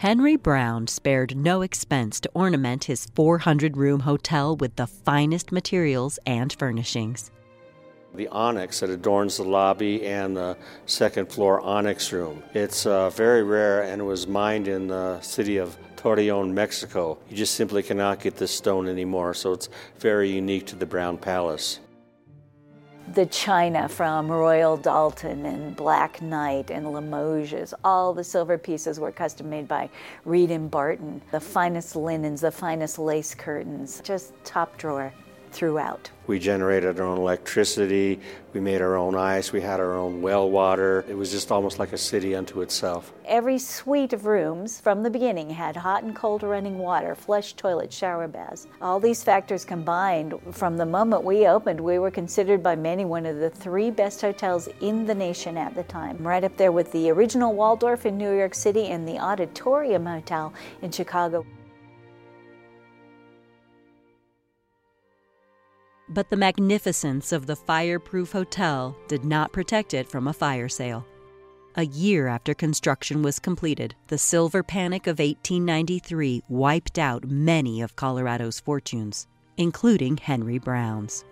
Henry 0.00 0.36
Brown 0.36 0.86
spared 0.86 1.36
no 1.36 1.60
expense 1.60 2.20
to 2.20 2.30
ornament 2.32 2.84
his 2.84 3.04
400 3.14 3.76
room 3.76 4.00
hotel 4.00 4.56
with 4.56 4.76
the 4.76 4.86
finest 4.86 5.52
materials 5.52 6.18
and 6.24 6.50
furnishings. 6.54 7.30
The 8.14 8.26
onyx 8.28 8.80
that 8.80 8.88
adorns 8.88 9.36
the 9.36 9.44
lobby 9.44 10.06
and 10.06 10.34
the 10.34 10.56
second 10.86 11.30
floor 11.30 11.60
onyx 11.60 12.14
room. 12.14 12.42
It's 12.54 12.86
uh, 12.86 13.10
very 13.10 13.42
rare 13.42 13.82
and 13.82 14.06
was 14.06 14.26
mined 14.26 14.68
in 14.68 14.86
the 14.86 15.20
city 15.20 15.58
of 15.58 15.76
Torreon, 15.96 16.54
Mexico. 16.54 17.18
You 17.28 17.36
just 17.36 17.52
simply 17.52 17.82
cannot 17.82 18.20
get 18.20 18.36
this 18.36 18.52
stone 18.52 18.88
anymore, 18.88 19.34
so 19.34 19.52
it's 19.52 19.68
very 19.98 20.30
unique 20.30 20.66
to 20.68 20.76
the 20.76 20.86
Brown 20.86 21.18
Palace 21.18 21.78
the 23.14 23.26
china 23.26 23.88
from 23.88 24.30
Royal 24.30 24.78
Doulton 24.78 25.44
and 25.44 25.74
Black 25.74 26.22
Knight 26.22 26.70
and 26.70 26.92
Limoges. 26.92 27.74
All 27.82 28.14
the 28.14 28.22
silver 28.22 28.56
pieces 28.56 29.00
were 29.00 29.10
custom 29.10 29.50
made 29.50 29.66
by 29.66 29.90
Reed 30.24 30.52
and 30.52 30.70
Barton. 30.70 31.20
The 31.32 31.40
finest 31.40 31.96
linens, 31.96 32.42
the 32.42 32.52
finest 32.52 33.00
lace 33.00 33.34
curtains, 33.34 34.00
just 34.04 34.32
top 34.44 34.76
drawer 34.76 35.12
throughout. 35.50 36.10
We 36.26 36.38
generated 36.38 37.00
our 37.00 37.06
own 37.06 37.18
electricity, 37.18 38.20
we 38.52 38.60
made 38.60 38.80
our 38.80 38.96
own 38.96 39.16
ice, 39.16 39.52
we 39.52 39.60
had 39.60 39.80
our 39.80 39.94
own 39.94 40.22
well 40.22 40.48
water. 40.48 41.04
It 41.08 41.16
was 41.16 41.32
just 41.32 41.50
almost 41.50 41.80
like 41.80 41.92
a 41.92 41.98
city 41.98 42.36
unto 42.36 42.60
itself. 42.60 43.12
Every 43.24 43.58
suite 43.58 44.12
of 44.12 44.26
rooms 44.26 44.80
from 44.80 45.02
the 45.02 45.10
beginning 45.10 45.50
had 45.50 45.76
hot 45.76 46.04
and 46.04 46.14
cold 46.14 46.44
running 46.44 46.78
water, 46.78 47.14
flush 47.14 47.54
toilets, 47.54 47.96
shower 47.96 48.28
baths. 48.28 48.68
All 48.80 49.00
these 49.00 49.24
factors 49.24 49.64
combined, 49.64 50.34
from 50.52 50.76
the 50.76 50.86
moment 50.86 51.24
we 51.24 51.48
opened, 51.48 51.80
we 51.80 51.98
were 51.98 52.10
considered 52.10 52.62
by 52.62 52.76
many 52.76 53.04
one 53.04 53.26
of 53.26 53.38
the 53.38 53.50
three 53.50 53.90
best 53.90 54.20
hotels 54.20 54.68
in 54.80 55.06
the 55.06 55.14
nation 55.14 55.56
at 55.56 55.74
the 55.74 55.84
time. 55.84 56.16
Right 56.18 56.44
up 56.44 56.56
there 56.56 56.72
with 56.72 56.92
the 56.92 57.10
original 57.10 57.54
Waldorf 57.54 58.06
in 58.06 58.16
New 58.16 58.36
York 58.36 58.54
City 58.54 58.86
and 58.86 59.06
the 59.06 59.18
Auditorium 59.18 60.06
Hotel 60.06 60.52
in 60.82 60.92
Chicago. 60.92 61.44
But 66.12 66.28
the 66.28 66.36
magnificence 66.36 67.30
of 67.30 67.46
the 67.46 67.54
fireproof 67.54 68.32
hotel 68.32 68.96
did 69.06 69.24
not 69.24 69.52
protect 69.52 69.94
it 69.94 70.08
from 70.08 70.26
a 70.26 70.32
fire 70.32 70.68
sale. 70.68 71.06
A 71.76 71.86
year 71.86 72.26
after 72.26 72.52
construction 72.52 73.22
was 73.22 73.38
completed, 73.38 73.94
the 74.08 74.18
silver 74.18 74.64
panic 74.64 75.06
of 75.06 75.20
1893 75.20 76.42
wiped 76.48 76.98
out 76.98 77.30
many 77.30 77.80
of 77.80 77.94
Colorado's 77.94 78.58
fortunes, 78.58 79.28
including 79.56 80.16
Henry 80.16 80.58
Brown's. 80.58 81.24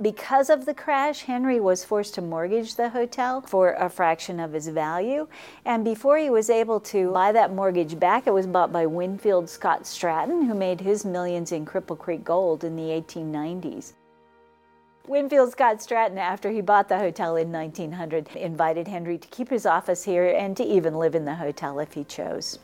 Because 0.00 0.48
of 0.48 0.64
the 0.64 0.74
crash, 0.74 1.22
Henry 1.22 1.58
was 1.58 1.84
forced 1.84 2.14
to 2.14 2.22
mortgage 2.22 2.76
the 2.76 2.90
hotel 2.90 3.40
for 3.40 3.72
a 3.72 3.88
fraction 3.88 4.38
of 4.38 4.54
its 4.54 4.68
value. 4.68 5.26
And 5.64 5.84
before 5.84 6.18
he 6.18 6.30
was 6.30 6.50
able 6.50 6.78
to 6.80 7.10
buy 7.10 7.32
that 7.32 7.52
mortgage 7.52 7.98
back, 7.98 8.28
it 8.28 8.32
was 8.32 8.46
bought 8.46 8.72
by 8.72 8.86
Winfield 8.86 9.50
Scott 9.50 9.88
Stratton, 9.88 10.42
who 10.42 10.54
made 10.54 10.80
his 10.80 11.04
millions 11.04 11.50
in 11.50 11.66
Cripple 11.66 11.98
Creek 11.98 12.22
gold 12.22 12.62
in 12.62 12.76
the 12.76 12.90
1890s. 12.90 13.94
Winfield 15.06 15.52
Scott 15.52 15.82
Stratton, 15.82 16.16
after 16.16 16.50
he 16.50 16.62
bought 16.62 16.88
the 16.88 16.98
hotel 16.98 17.36
in 17.36 17.52
1900, 17.52 18.36
invited 18.36 18.88
Henry 18.88 19.18
to 19.18 19.28
keep 19.28 19.50
his 19.50 19.66
office 19.66 20.02
here 20.02 20.28
and 20.30 20.56
to 20.56 20.64
even 20.64 20.94
live 20.94 21.14
in 21.14 21.26
the 21.26 21.34
hotel 21.34 21.78
if 21.78 21.92
he 21.92 22.04
chose. 22.04 22.58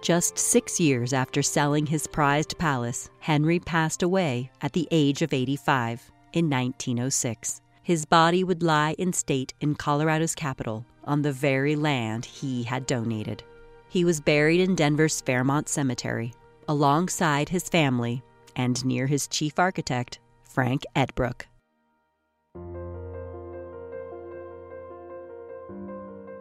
Just 0.00 0.38
six 0.38 0.80
years 0.80 1.12
after 1.12 1.42
selling 1.42 1.84
his 1.84 2.06
prized 2.06 2.56
palace, 2.56 3.10
Henry 3.18 3.58
passed 3.58 4.02
away 4.02 4.50
at 4.62 4.72
the 4.72 4.88
age 4.90 5.20
of 5.20 5.34
85 5.34 6.10
in 6.32 6.48
1906. 6.48 7.60
His 7.82 8.06
body 8.06 8.42
would 8.42 8.62
lie 8.62 8.94
in 8.96 9.12
state 9.12 9.52
in 9.60 9.74
Colorado's 9.74 10.34
capital 10.34 10.86
on 11.04 11.20
the 11.20 11.32
very 11.32 11.76
land 11.76 12.24
he 12.24 12.62
had 12.62 12.86
donated. 12.86 13.42
He 13.90 14.06
was 14.06 14.20
buried 14.20 14.60
in 14.60 14.76
Denver's 14.76 15.20
Fairmount 15.20 15.68
Cemetery 15.68 16.32
alongside 16.68 17.50
his 17.50 17.68
family 17.68 18.22
and 18.56 18.82
near 18.86 19.06
his 19.06 19.26
chief 19.26 19.58
architect, 19.58 20.18
Frank 20.50 20.82
Edbrooke. 20.96 21.42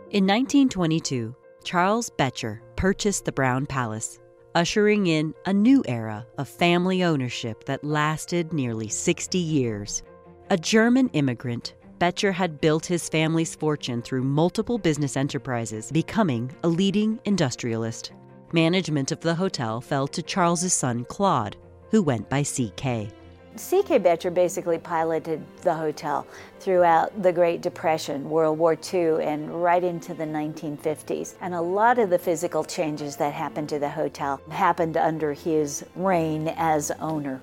In 0.09 0.25
1922, 0.25 1.35
Charles 1.63 2.09
Boettcher 2.09 2.61
purchased 2.75 3.25
the 3.25 3.31
Brown 3.31 3.67
Palace, 3.67 4.17
ushering 4.55 5.05
in 5.05 5.35
a 5.45 5.53
new 5.53 5.83
era 5.87 6.25
of 6.39 6.49
family 6.49 7.03
ownership 7.03 7.65
that 7.65 7.83
lasted 7.83 8.51
nearly 8.51 8.87
60 8.87 9.37
years. 9.37 10.01
A 10.49 10.57
German 10.57 11.09
immigrant, 11.09 11.75
Boettcher 11.99 12.33
had 12.33 12.59
built 12.59 12.87
his 12.87 13.09
family's 13.09 13.53
fortune 13.53 14.01
through 14.01 14.23
multiple 14.23 14.79
business 14.79 15.15
enterprises, 15.15 15.91
becoming 15.91 16.51
a 16.63 16.67
leading 16.67 17.19
industrialist. 17.25 18.13
Management 18.53 19.11
of 19.11 19.19
the 19.19 19.35
hotel 19.35 19.79
fell 19.79 20.07
to 20.07 20.23
Charles's 20.23 20.73
son 20.73 21.05
Claude, 21.05 21.57
who 21.91 22.01
went 22.01 22.27
by 22.27 22.41
CK. 22.41 23.13
C.K. 23.55 23.99
Boettcher 23.99 24.33
basically 24.33 24.77
piloted 24.77 25.43
the 25.63 25.73
hotel 25.73 26.25
throughout 26.59 27.21
the 27.21 27.33
Great 27.33 27.61
Depression, 27.61 28.29
World 28.29 28.57
War 28.57 28.77
II, 28.93 29.23
and 29.23 29.63
right 29.63 29.83
into 29.83 30.13
the 30.13 30.23
1950s. 30.23 31.35
And 31.41 31.53
a 31.53 31.61
lot 31.61 31.99
of 31.99 32.09
the 32.09 32.19
physical 32.19 32.63
changes 32.63 33.15
that 33.17 33.33
happened 33.33 33.69
to 33.69 33.79
the 33.79 33.89
hotel 33.89 34.39
happened 34.49 34.97
under 34.97 35.33
his 35.33 35.83
reign 35.95 36.53
as 36.57 36.91
owner. 36.99 37.41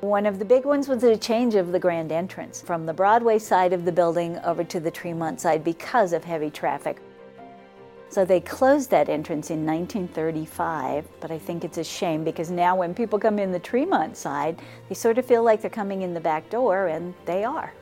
One 0.00 0.26
of 0.26 0.38
the 0.38 0.44
big 0.44 0.64
ones 0.64 0.88
was 0.88 1.02
the 1.02 1.16
change 1.16 1.54
of 1.54 1.70
the 1.70 1.78
grand 1.78 2.10
entrance 2.10 2.60
from 2.60 2.86
the 2.86 2.92
Broadway 2.92 3.38
side 3.38 3.72
of 3.72 3.84
the 3.84 3.92
building 3.92 4.38
over 4.40 4.64
to 4.64 4.80
the 4.80 4.90
Tremont 4.90 5.40
side 5.40 5.62
because 5.62 6.12
of 6.12 6.24
heavy 6.24 6.50
traffic. 6.50 7.00
So 8.12 8.26
they 8.26 8.40
closed 8.40 8.90
that 8.90 9.08
entrance 9.08 9.50
in 9.50 9.64
1935, 9.64 11.06
but 11.18 11.30
I 11.30 11.38
think 11.38 11.64
it's 11.64 11.78
a 11.78 11.84
shame 11.84 12.24
because 12.24 12.50
now 12.50 12.76
when 12.76 12.92
people 12.92 13.18
come 13.18 13.38
in 13.38 13.52
the 13.52 13.58
Tremont 13.58 14.18
side, 14.18 14.60
they 14.90 14.94
sort 14.94 15.16
of 15.16 15.24
feel 15.24 15.42
like 15.42 15.62
they're 15.62 15.70
coming 15.70 16.02
in 16.02 16.12
the 16.12 16.20
back 16.20 16.50
door, 16.50 16.88
and 16.88 17.14
they 17.24 17.42
are. 17.42 17.72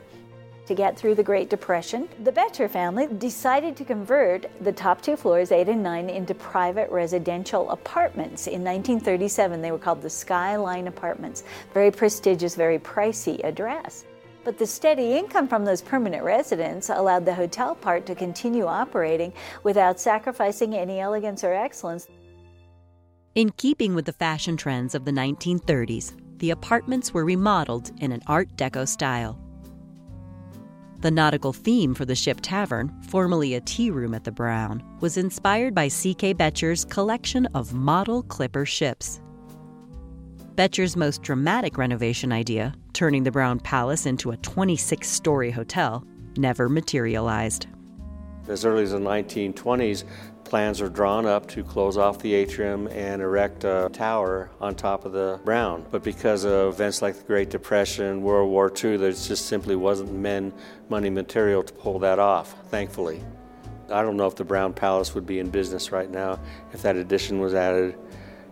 To 0.67 0.75
get 0.77 0.97
through 0.97 1.17
the 1.17 1.23
Great 1.25 1.51
Depression, 1.51 2.09
the 2.23 2.31
Boettcher 2.31 2.71
family 2.71 3.09
decided 3.09 3.75
to 3.75 3.85
convert 3.85 4.47
the 4.63 4.71
top 4.71 5.03
two 5.03 5.17
floors, 5.17 5.51
8 5.51 5.69
and 5.69 5.83
9, 5.83 6.09
into 6.09 6.37
private 6.37 6.89
residential 6.93 7.69
apartments. 7.69 8.47
In 8.47 8.63
1937, 8.63 9.61
they 9.61 9.73
were 9.73 9.79
called 9.79 10.01
the 10.01 10.09
Skyline 10.09 10.87
Apartments. 10.87 11.43
Very 11.75 11.91
prestigious, 11.91 12.55
very 12.55 12.79
pricey 12.79 13.43
address. 13.43 14.05
But 14.43 14.59
the 14.59 14.67
steady 14.67 15.19
income 15.19 15.49
from 15.49 15.65
those 15.65 15.83
permanent 15.83 16.25
residents 16.25 16.89
allowed 16.89 17.27
the 17.27 17.35
hotel 17.35 17.75
part 17.75 18.07
to 18.07 18.15
continue 18.15 18.67
operating 18.67 19.33
without 19.63 20.01
sacrificing 20.01 20.75
any 20.75 20.99
elegance 21.01 21.45
or 21.45 21.53
excellence. 21.53 22.09
In 23.35 23.51
keeping 23.51 23.95
with 23.95 24.07
the 24.07 24.13
fashion 24.13 24.57
trends 24.57 24.95
of 24.95 25.05
the 25.05 25.13
1930s, 25.13 26.13
the 26.39 26.51
apartments 26.51 27.13
were 27.13 27.25
remodeled 27.25 27.93
in 28.01 28.13
an 28.13 28.23
Art 28.27 28.49
Deco 28.57 28.89
style. 28.89 29.39
The 31.01 31.11
nautical 31.11 31.53
theme 31.53 31.95
for 31.95 32.05
the 32.05 32.15
Ship 32.15 32.39
Tavern, 32.43 32.95
formerly 33.09 33.55
a 33.55 33.61
tea 33.61 33.91
room 33.91 34.15
at 34.15 34.25
the 34.25 34.33
Brown, 34.33 34.83
was 35.01 35.17
inspired 35.17 35.75
by 35.75 35.89
C.K. 35.89 36.35
Boettcher's 36.35 36.85
collection 36.85 37.47
of 37.55 37.73
model 37.73 38.23
clipper 38.25 38.67
ships. 38.67 39.21
Boettcher's 40.61 40.95
most 40.95 41.23
dramatic 41.23 41.79
renovation 41.79 42.33
idea, 42.33 42.75
turning 42.93 43.23
the 43.23 43.31
Brown 43.31 43.59
Palace 43.61 44.05
into 44.05 44.31
a 44.31 44.37
26 44.37 45.09
story 45.09 45.51
hotel, 45.51 46.05
never 46.37 46.69
materialized. 46.69 47.67
As 48.47 48.67
early 48.67 48.83
as 48.83 48.91
the 48.91 48.99
1920s, 48.99 50.05
plans 50.45 50.83
were 50.83 50.91
drawn 50.91 51.25
up 51.25 51.49
to 51.49 51.65
close 51.65 51.97
off 51.97 52.19
the 52.19 52.35
atrium 52.35 52.89
and 52.89 53.23
erect 53.23 53.65
a 53.65 53.89
tower 53.95 54.51
on 54.61 54.75
top 54.75 55.07
of 55.07 55.13
the 55.13 55.41
Brown. 55.47 55.87
But 55.91 56.05
because 56.05 56.45
of 56.45 56.75
events 56.75 57.01
like 57.01 57.17
the 57.17 57.25
Great 57.25 57.49
Depression, 57.49 58.21
World 58.21 58.51
War 58.51 58.71
II, 58.71 58.99
there 58.99 59.13
just 59.13 59.47
simply 59.47 59.77
wasn't 59.77 60.13
men, 60.13 60.53
money, 60.91 61.09
material 61.09 61.63
to 61.63 61.73
pull 61.73 61.99
that 62.01 62.19
off, 62.19 62.55
thankfully. 62.69 63.25
I 63.91 64.03
don't 64.03 64.19
know 64.19 64.27
if 64.27 64.37
the 64.37 64.45
Brown 64.45 64.75
Palace 64.75 65.15
would 65.15 65.25
be 65.25 65.39
in 65.39 65.49
business 65.49 65.91
right 65.91 66.11
now 66.11 66.39
if 66.75 66.83
that 66.83 66.97
addition 66.97 67.41
was 67.41 67.55
added, 67.55 67.97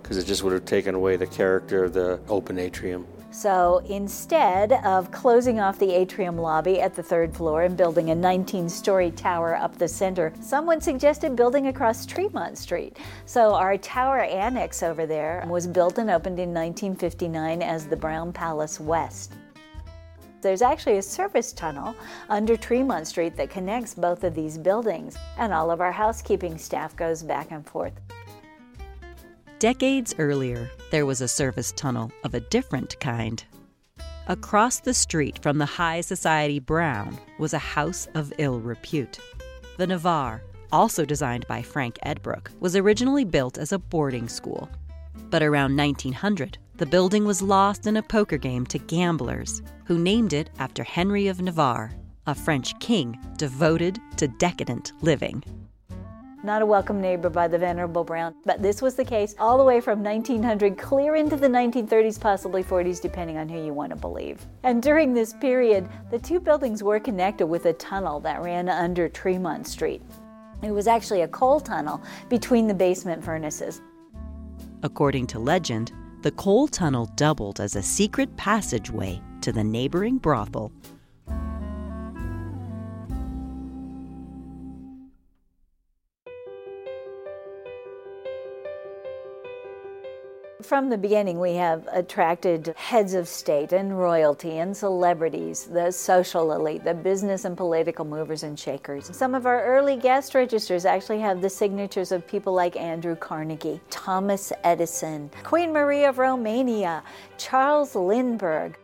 because 0.09 0.17
it 0.17 0.27
just 0.27 0.43
would 0.43 0.55
have 0.55 0.65
taken 0.65 0.95
away 0.95 1.17
the 1.17 1.27
character 1.27 1.85
of 1.85 1.93
the 1.93 2.19
open 2.31 2.59
atrium. 2.59 3.07
So 3.31 3.83
instead 3.91 4.73
of 4.73 5.11
closing 5.11 5.61
off 5.61 5.79
the 5.79 5.93
atrium 5.93 6.38
lobby 6.38 6.81
at 6.81 6.95
the 6.95 7.03
third 7.03 7.37
floor 7.37 7.65
and 7.65 7.77
building 7.77 8.09
a 8.09 8.15
19 8.15 8.71
story 8.71 9.11
tower 9.11 9.55
up 9.55 9.77
the 9.77 9.87
center, 9.87 10.33
someone 10.41 10.81
suggested 10.81 11.37
building 11.37 11.67
across 11.67 12.07
Tremont 12.07 12.57
Street. 12.57 12.97
So 13.27 13.53
our 13.53 13.77
tower 13.77 14.21
annex 14.21 14.83
over 14.83 15.05
there 15.05 15.45
was 15.47 15.67
built 15.67 15.99
and 15.99 16.09
opened 16.09 16.38
in 16.38 16.55
1959 16.55 17.61
as 17.61 17.87
the 17.87 17.97
Brown 17.97 18.33
Palace 18.33 18.81
West. 18.81 19.35
There's 20.41 20.62
actually 20.62 20.97
a 20.97 21.03
service 21.03 21.53
tunnel 21.53 21.95
under 22.31 22.57
Tremont 22.57 23.07
Street 23.07 23.37
that 23.37 23.50
connects 23.50 23.93
both 23.93 24.25
of 24.25 24.35
these 24.35 24.57
buildings, 24.57 25.19
and 25.37 25.53
all 25.53 25.71
of 25.71 25.83
our 25.83 25.93
housekeeping 25.93 26.57
staff 26.57 26.97
goes 26.97 27.23
back 27.23 27.50
and 27.50 27.67
forth. 27.67 27.93
Decades 29.59 30.15
earlier, 30.21 30.71
there 30.93 31.05
was 31.05 31.21
a 31.21 31.27
service 31.27 31.73
tunnel 31.73 32.12
of 32.23 32.33
a 32.33 32.38
different 32.41 32.99
kind. 33.00 33.43
Across 34.29 34.81
the 34.81 34.95
street 34.95 35.43
from 35.43 35.59
the 35.59 35.67
high 35.67 36.00
society 36.00 36.61
Brown 36.61 37.19
was 37.41 37.53
a 37.55 37.59
house 37.59 38.07
of 38.15 38.33
ill 38.38 38.61
repute. 38.61 39.19
The 39.77 39.88
Navarre, 39.88 40.45
also 40.71 41.05
designed 41.05 41.45
by 41.49 41.62
Frank 41.62 41.99
Edbrooke, 42.07 42.53
was 42.61 42.77
originally 42.77 43.25
built 43.25 43.59
as 43.59 43.73
a 43.73 43.81
boarding 43.81 44.29
school. 44.29 44.69
But 45.29 45.43
around 45.43 45.77
1900, 45.77 46.57
the 46.77 46.87
building 46.87 47.25
was 47.25 47.43
lost 47.43 47.88
in 47.88 47.97
a 47.97 48.03
poker 48.03 48.38
game 48.38 48.65
to 48.67 48.79
gamblers, 48.79 49.61
who 49.87 49.99
named 49.99 50.35
it 50.35 50.50
after 50.61 50.85
Henry 50.85 51.27
of 51.27 51.41
Navarre, 51.41 51.91
a 52.29 52.35
French 52.35 52.79
king 52.79 53.19
devoted 53.37 53.99
to 54.19 54.29
decadent 54.29 54.93
living 55.03 55.43
not 56.45 56.62
a 56.62 56.66
welcome 56.66 57.00
neighbor 57.00 57.28
by 57.28 57.49
the 57.49 57.59
Venerable 57.59 58.04
Brown. 58.04 58.35
But 58.45 58.62
this 58.62 58.80
was 58.80 58.95
the 58.95 59.04
case 59.04 59.35
all 59.38 59.59
the 59.59 59.64
way 59.64 59.80
from 59.80 60.02
1900 60.02 60.78
clear 60.78 61.16
into 61.16 61.37
the 61.37 61.49
1930s, 61.49 62.21
possibly 62.21 62.62
40s, 62.62 63.00
depending 63.00 63.38
on 63.38 63.49
who 63.49 63.64
you 63.64 63.73
want 63.73 63.90
to 63.90 63.97
believe. 63.97 64.47
And 64.62 64.83
during 64.83 65.12
this 65.12 65.33
period, 65.35 65.88
the 66.11 66.18
two 66.18 66.38
buildings 66.38 66.83
were 66.83 67.00
connected 67.00 67.47
with 67.47 67.66
a 67.66 67.73
tunnel 67.73 68.21
that 68.21 68.40
ran 68.40 68.68
under 68.68 69.09
Tremont 69.09 69.66
Street. 69.66 70.02
It 70.62 70.71
was 70.71 70.87
actually 70.87 71.23
a 71.23 71.28
coal 71.28 71.61
tunnel 71.61 72.00
between 72.28 72.66
the 72.66 72.75
basement 72.75 73.25
furnaces. 73.25 73.80
According 74.83 75.26
to 75.28 75.38
legend, 75.38 75.92
the 76.23 76.33
coal 76.33 76.68
tunnel 76.68 77.11
doubled 77.16 77.61
as 77.61 77.76
a 77.76 77.83
secret 77.83 78.37
passageway 78.37 79.21
to 79.40 79.52
the 79.52 79.64
neighboring 79.64 80.18
brothel. 80.18 80.73
From 90.68 90.90
the 90.90 90.98
beginning, 90.98 91.40
we 91.40 91.54
have 91.54 91.88
attracted 91.90 92.74
heads 92.76 93.14
of 93.14 93.26
state 93.26 93.72
and 93.72 93.98
royalty 93.98 94.59
and 94.59 94.76
celebrities, 94.76 95.64
the 95.64 95.90
social 95.90 96.52
elite, 96.52 96.85
the 96.85 96.92
business 96.92 97.46
and 97.46 97.57
political 97.57 98.04
movers 98.04 98.42
and 98.42 98.61
shakers. 98.61 99.09
Some 99.16 99.35
of 99.35 99.46
our 99.46 99.64
early 99.64 99.96
guest 99.96 100.35
registers 100.35 100.85
actually 100.85 101.20
have 101.20 101.40
the 101.40 101.48
signatures 101.48 102.12
of 102.12 102.26
people 102.26 102.52
like 102.52 102.76
Andrew 102.76 103.16
Carnegie, 103.16 103.81
Thomas 103.88 104.52
Edison, 104.62 105.31
Queen 105.42 105.72
Marie 105.72 106.04
of 106.04 106.18
Romania, 106.18 107.02
Charles 107.38 107.94
Lindbergh. 107.94 108.76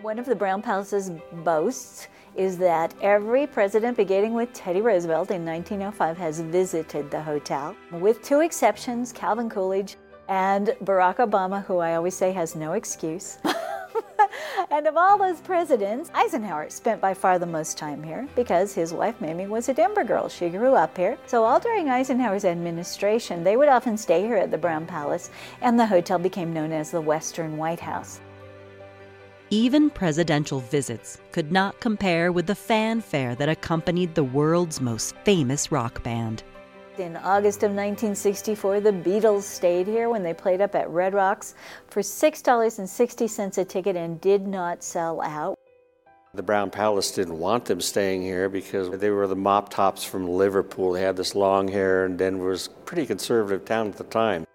One 0.00 0.18
of 0.18 0.24
the 0.24 0.34
Brown 0.34 0.62
Palace's 0.62 1.10
boasts 1.44 2.08
is 2.34 2.56
that 2.58 2.94
every 3.02 3.46
president, 3.46 3.98
beginning 3.98 4.32
with 4.32 4.50
Teddy 4.54 4.80
Roosevelt 4.80 5.30
in 5.30 5.44
1905, 5.44 6.16
has 6.16 6.40
visited 6.40 7.10
the 7.10 7.20
hotel, 7.20 7.76
with 7.92 8.22
two 8.22 8.40
exceptions 8.40 9.12
Calvin 9.12 9.50
Coolidge 9.50 9.96
and 10.28 10.68
Barack 10.84 11.16
Obama, 11.16 11.64
who 11.64 11.78
I 11.78 11.94
always 11.94 12.16
say 12.16 12.32
has 12.32 12.54
no 12.56 12.72
excuse. 12.72 13.38
and 14.70 14.86
of 14.86 14.96
all 14.96 15.18
those 15.18 15.40
presidents, 15.40 16.10
Eisenhower 16.14 16.70
spent 16.70 17.00
by 17.00 17.14
far 17.14 17.38
the 17.38 17.46
most 17.46 17.78
time 17.78 18.02
here 18.02 18.28
because 18.34 18.74
his 18.74 18.92
wife 18.92 19.20
Mamie 19.20 19.46
was 19.46 19.68
a 19.68 19.74
Denver 19.74 20.04
girl. 20.04 20.28
She 20.28 20.48
grew 20.48 20.74
up 20.74 20.96
here. 20.96 21.16
So, 21.26 21.44
all 21.44 21.60
during 21.60 21.88
Eisenhower's 21.88 22.44
administration, 22.44 23.44
they 23.44 23.56
would 23.56 23.68
often 23.68 23.96
stay 23.96 24.22
here 24.22 24.36
at 24.36 24.50
the 24.50 24.58
Brown 24.58 24.86
Palace, 24.86 25.30
and 25.60 25.78
the 25.78 25.86
hotel 25.86 26.18
became 26.18 26.52
known 26.52 26.72
as 26.72 26.90
the 26.90 27.00
Western 27.00 27.56
White 27.56 27.80
House. 27.80 28.20
Even 29.50 29.90
presidential 29.90 30.58
visits 30.58 31.20
could 31.30 31.52
not 31.52 31.78
compare 31.78 32.32
with 32.32 32.46
the 32.46 32.54
fanfare 32.54 33.36
that 33.36 33.48
accompanied 33.48 34.12
the 34.14 34.24
world's 34.24 34.80
most 34.80 35.14
famous 35.24 35.70
rock 35.70 36.02
band. 36.02 36.42
In 36.98 37.14
August 37.16 37.58
of 37.58 37.72
1964, 37.72 38.80
the 38.80 38.90
Beatles 38.90 39.42
stayed 39.42 39.86
here 39.86 40.08
when 40.08 40.22
they 40.22 40.32
played 40.32 40.62
up 40.62 40.74
at 40.74 40.88
Red 40.88 41.12
Rocks 41.12 41.54
for 41.88 42.00
$6.60 42.00 43.58
a 43.58 43.64
ticket 43.66 43.96
and 43.96 44.18
did 44.18 44.46
not 44.46 44.82
sell 44.82 45.20
out. 45.20 45.58
The 46.32 46.42
Brown 46.42 46.70
Palace 46.70 47.10
didn't 47.10 47.38
want 47.38 47.66
them 47.66 47.82
staying 47.82 48.22
here 48.22 48.48
because 48.48 48.98
they 48.98 49.10
were 49.10 49.26
the 49.26 49.36
mop 49.36 49.68
tops 49.68 50.04
from 50.04 50.26
Liverpool. 50.26 50.92
They 50.92 51.02
had 51.02 51.18
this 51.18 51.34
long 51.34 51.68
hair, 51.68 52.06
and 52.06 52.16
Denver 52.16 52.48
was 52.48 52.68
a 52.68 52.70
pretty 52.70 53.04
conservative 53.04 53.66
town 53.66 53.88
at 53.88 53.96
the 53.96 54.04
time. 54.04 54.46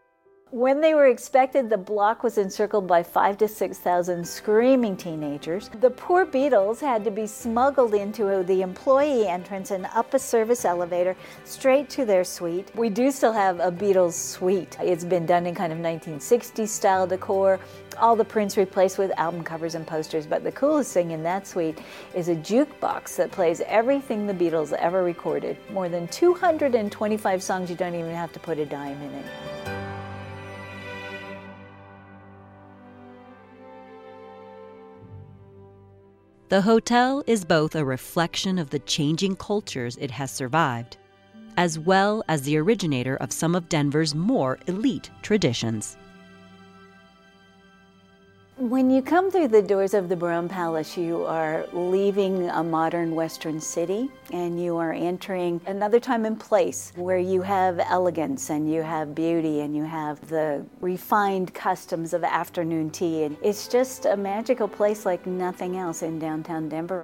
When 0.52 0.82
they 0.82 0.94
were 0.96 1.08
expected, 1.08 1.70
the 1.70 1.78
block 1.78 2.24
was 2.24 2.38
encircled 2.38 2.86
by 2.86 3.04
five 3.04 3.38
to 3.38 3.48
6,000 3.48 4.28
screaming 4.28 4.98
teenagers. 4.98 5.70
The 5.80 5.90
poor 5.90 6.26
Beatles 6.26 6.82
had 6.82 7.06
to 7.06 7.10
be 7.10 7.26
smuggled 7.26 7.94
into 7.94 8.44
the 8.44 8.62
employee 8.62 9.30
entrance 9.30 9.72
and 9.72 9.86
up 9.96 10.14
a 10.14 10.20
service 10.20 10.66
elevator 10.66 11.16
straight 11.46 11.90
to 11.92 12.04
their 12.04 12.26
suite. 12.26 12.70
We 12.76 12.90
do 12.90 13.12
still 13.12 13.32
have 13.32 13.62
a 13.62 13.72
Beatles 13.72 14.12
suite. 14.12 14.76
It's 14.82 15.06
been 15.06 15.26
done 15.26 15.46
in 15.46 15.56
kind 15.56 15.72
of 15.72 15.80
1960s 15.80 16.68
style 16.68 17.08
decor, 17.08 17.58
all 17.98 18.18
the 18.18 18.26
prints 18.26 18.58
replaced 18.58 18.98
with 18.98 19.18
album 19.18 19.46
covers 19.46 19.76
and 19.76 19.88
posters. 19.88 20.28
But 20.28 20.44
the 20.44 20.52
coolest 20.52 20.94
thing 20.94 21.12
in 21.12 21.24
that 21.24 21.48
suite 21.48 21.80
is 22.14 22.28
a 22.28 22.36
jukebox 22.36 23.16
that 23.16 23.32
plays 23.32 23.62
everything 23.68 24.28
the 24.28 24.34
Beatles 24.34 24.74
ever 24.74 25.02
recorded. 25.02 25.56
More 25.72 25.88
than 25.88 26.10
225 26.10 27.42
songs, 27.42 27.70
you 27.70 27.78
don't 27.78 27.96
even 27.96 28.14
have 28.14 28.34
to 28.34 28.40
put 28.42 28.60
a 28.60 28.66
dime 28.66 29.02
in 29.02 29.14
it. 29.14 29.61
The 36.52 36.64
hotel 36.64 37.24
is 37.28 37.46
both 37.46 37.76
a 37.78 37.86
reflection 37.86 38.60
of 38.60 38.72
the 38.72 38.80
changing 38.80 39.38
cultures 39.38 39.96
it 40.02 40.12
has 40.12 40.32
survived, 40.32 40.98
as 41.56 41.80
well 41.80 42.26
as 42.28 42.42
the 42.42 42.58
originator 42.58 43.16
of 43.16 43.32
some 43.32 43.56
of 43.56 43.70
Denver's 43.70 44.14
more 44.14 44.60
elite 44.68 45.10
traditions. 45.22 45.96
When 48.62 48.92
you 48.92 49.02
come 49.02 49.32
through 49.32 49.48
the 49.48 49.64
doors 49.64 49.96
of 49.96 50.08
the 50.08 50.16
Brown 50.16 50.48
Palace, 50.48 50.96
you 50.96 51.26
are 51.26 51.66
leaving 51.74 52.48
a 52.48 52.64
modern 52.64 53.16
Western 53.16 53.60
city 53.60 54.12
and 54.32 54.64
you 54.64 54.78
are 54.78 54.94
entering 54.94 55.60
another 55.66 56.00
time 56.00 56.26
and 56.26 56.40
place 56.40 56.94
where 56.96 57.18
you 57.18 57.42
have 57.42 57.80
elegance 57.80 58.52
and 58.52 58.72
you 58.72 58.84
have 58.84 59.16
beauty 59.16 59.62
and 59.62 59.76
you 59.76 59.84
have 59.84 60.22
the 60.30 60.64
refined 60.80 61.56
customs 61.56 62.14
of 62.14 62.24
afternoon 62.24 62.92
tea. 62.92 63.24
And 63.24 63.36
it's 63.42 63.68
just 63.68 64.06
a 64.06 64.16
magical 64.16 64.68
place 64.68 65.08
like 65.08 65.26
nothing 65.26 65.78
else 65.78 66.04
in 66.04 66.20
downtown 66.20 66.70
Denver. 66.70 67.04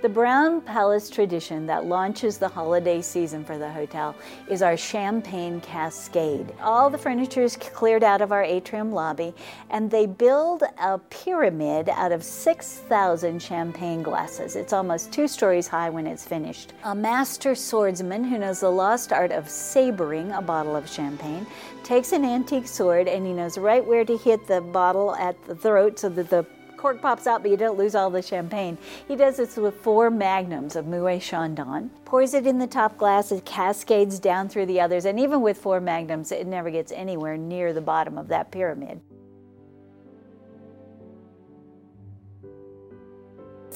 The 0.00 0.08
Brown 0.08 0.60
Palace 0.60 1.10
tradition 1.10 1.66
that 1.66 1.86
launches 1.86 2.38
the 2.38 2.46
holiday 2.46 3.02
season 3.02 3.44
for 3.44 3.58
the 3.58 3.68
hotel 3.68 4.14
is 4.48 4.62
our 4.62 4.76
champagne 4.76 5.60
cascade. 5.60 6.54
All 6.62 6.88
the 6.88 6.96
furniture 6.96 7.42
is 7.42 7.56
cleared 7.56 8.04
out 8.04 8.20
of 8.20 8.30
our 8.30 8.44
atrium 8.44 8.92
lobby, 8.92 9.34
and 9.70 9.90
they 9.90 10.06
build 10.06 10.62
a 10.80 10.98
pyramid 11.10 11.88
out 11.88 12.12
of 12.12 12.22
6,000 12.22 13.42
champagne 13.42 14.04
glasses. 14.04 14.54
It's 14.54 14.72
almost 14.72 15.10
two 15.10 15.26
stories 15.26 15.66
high 15.66 15.90
when 15.90 16.06
it's 16.06 16.24
finished. 16.24 16.74
A 16.84 16.94
master 16.94 17.56
swordsman 17.56 18.22
who 18.22 18.38
knows 18.38 18.60
the 18.60 18.70
lost 18.70 19.12
art 19.12 19.32
of 19.32 19.50
sabering 19.50 20.30
a 20.30 20.40
bottle 20.40 20.76
of 20.76 20.88
champagne 20.88 21.44
takes 21.82 22.12
an 22.12 22.24
antique 22.24 22.68
sword 22.68 23.08
and 23.08 23.26
he 23.26 23.32
knows 23.32 23.58
right 23.58 23.84
where 23.84 24.04
to 24.04 24.16
hit 24.16 24.46
the 24.46 24.60
bottle 24.60 25.16
at 25.16 25.44
the 25.46 25.56
throat 25.56 25.98
so 25.98 26.08
that 26.08 26.30
the 26.30 26.46
cork 26.78 27.02
pops 27.02 27.26
out, 27.26 27.42
but 27.42 27.50
you 27.50 27.56
don't 27.56 27.76
lose 27.76 27.94
all 27.94 28.08
the 28.08 28.22
champagne. 28.22 28.78
He 29.06 29.16
does 29.16 29.36
this 29.36 29.56
with 29.56 29.74
four 29.82 30.10
magnums 30.10 30.76
of 30.76 30.86
Moet 30.86 31.20
Chandon, 31.20 31.90
pours 32.04 32.32
it 32.32 32.46
in 32.46 32.58
the 32.58 32.66
top 32.66 32.96
glass, 32.96 33.30
it 33.32 33.44
cascades 33.44 34.18
down 34.18 34.48
through 34.48 34.66
the 34.66 34.80
others, 34.80 35.04
and 35.04 35.20
even 35.20 35.42
with 35.42 35.58
four 35.58 35.80
magnums, 35.80 36.32
it 36.32 36.46
never 36.46 36.70
gets 36.70 36.92
anywhere 36.92 37.36
near 37.36 37.72
the 37.72 37.80
bottom 37.80 38.16
of 38.16 38.28
that 38.28 38.50
pyramid. 38.50 39.00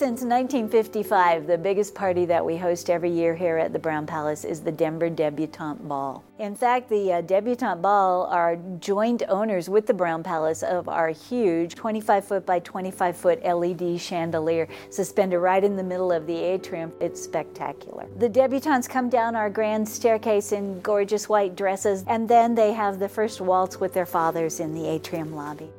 Since 0.03 0.23
1955, 0.23 1.47
the 1.47 1.57
biggest 1.57 1.95
party 1.95 2.25
that 2.25 2.45
we 2.45 2.57
host 2.57 2.91
every 2.91 3.09
year 3.09 3.37
here 3.37 3.57
at 3.57 3.73
the 3.73 3.79
Brown 3.79 4.05
Palace 4.05 4.45
is 4.45 4.61
the 4.61 4.73
Denver 4.73 5.09
Debutante 5.09 5.87
Ball. 5.87 6.25
In 6.41 6.57
fact, 6.57 6.88
the 6.88 7.12
uh, 7.12 7.21
Debutante 7.21 7.81
Ball 7.81 8.27
are 8.27 8.57
joint 8.81 9.23
owners 9.29 9.69
with 9.69 9.87
the 9.87 9.95
Brown 9.95 10.25
Palace 10.25 10.65
of 10.65 10.88
our 10.88 11.11
huge 11.11 11.77
25 11.77 12.25
foot 12.25 12.45
by 12.45 12.59
25 12.59 13.17
foot 13.17 13.45
LED 13.45 14.01
chandelier 14.01 14.67
suspended 14.91 15.38
right 15.38 15.62
in 15.62 15.77
the 15.77 15.85
middle 15.85 16.11
of 16.11 16.27
the 16.27 16.37
atrium. 16.37 16.93
It's 16.99 17.23
spectacular. 17.23 18.09
The 18.17 18.29
debutantes 18.29 18.88
come 18.88 19.09
down 19.09 19.37
our 19.37 19.51
grand 19.51 19.88
staircase 19.88 20.51
in 20.51 20.81
gorgeous 20.81 21.29
white 21.29 21.55
dresses, 21.55 22.03
and 22.09 22.29
then 22.29 22.57
they 22.57 22.73
have 22.73 22.99
the 22.99 23.09
first 23.09 23.41
waltz 23.41 23.79
with 23.79 23.95
their 23.95 24.07
fathers 24.07 24.59
in 24.59 24.75
the 24.75 24.85
atrium 24.85 25.33
lobby. 25.33 25.71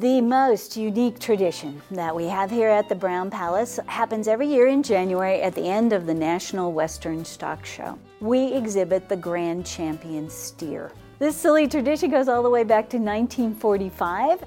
The 0.00 0.22
most 0.22 0.78
unique 0.78 1.18
tradition 1.18 1.82
that 1.90 2.16
we 2.16 2.24
have 2.24 2.50
here 2.50 2.70
at 2.70 2.88
the 2.88 2.94
Brown 2.94 3.30
Palace 3.30 3.78
happens 3.84 4.28
every 4.28 4.46
year 4.46 4.66
in 4.66 4.82
January 4.82 5.42
at 5.42 5.54
the 5.54 5.68
end 5.68 5.92
of 5.92 6.06
the 6.06 6.14
National 6.14 6.72
Western 6.72 7.22
Stock 7.22 7.66
Show. 7.66 7.98
We 8.18 8.50
exhibit 8.54 9.10
the 9.10 9.16
Grand 9.18 9.66
Champion 9.66 10.30
steer. 10.30 10.90
This 11.18 11.36
silly 11.36 11.68
tradition 11.68 12.10
goes 12.10 12.28
all 12.28 12.42
the 12.42 12.48
way 12.48 12.64
back 12.64 12.88
to 12.88 12.96
1945. 12.96 14.42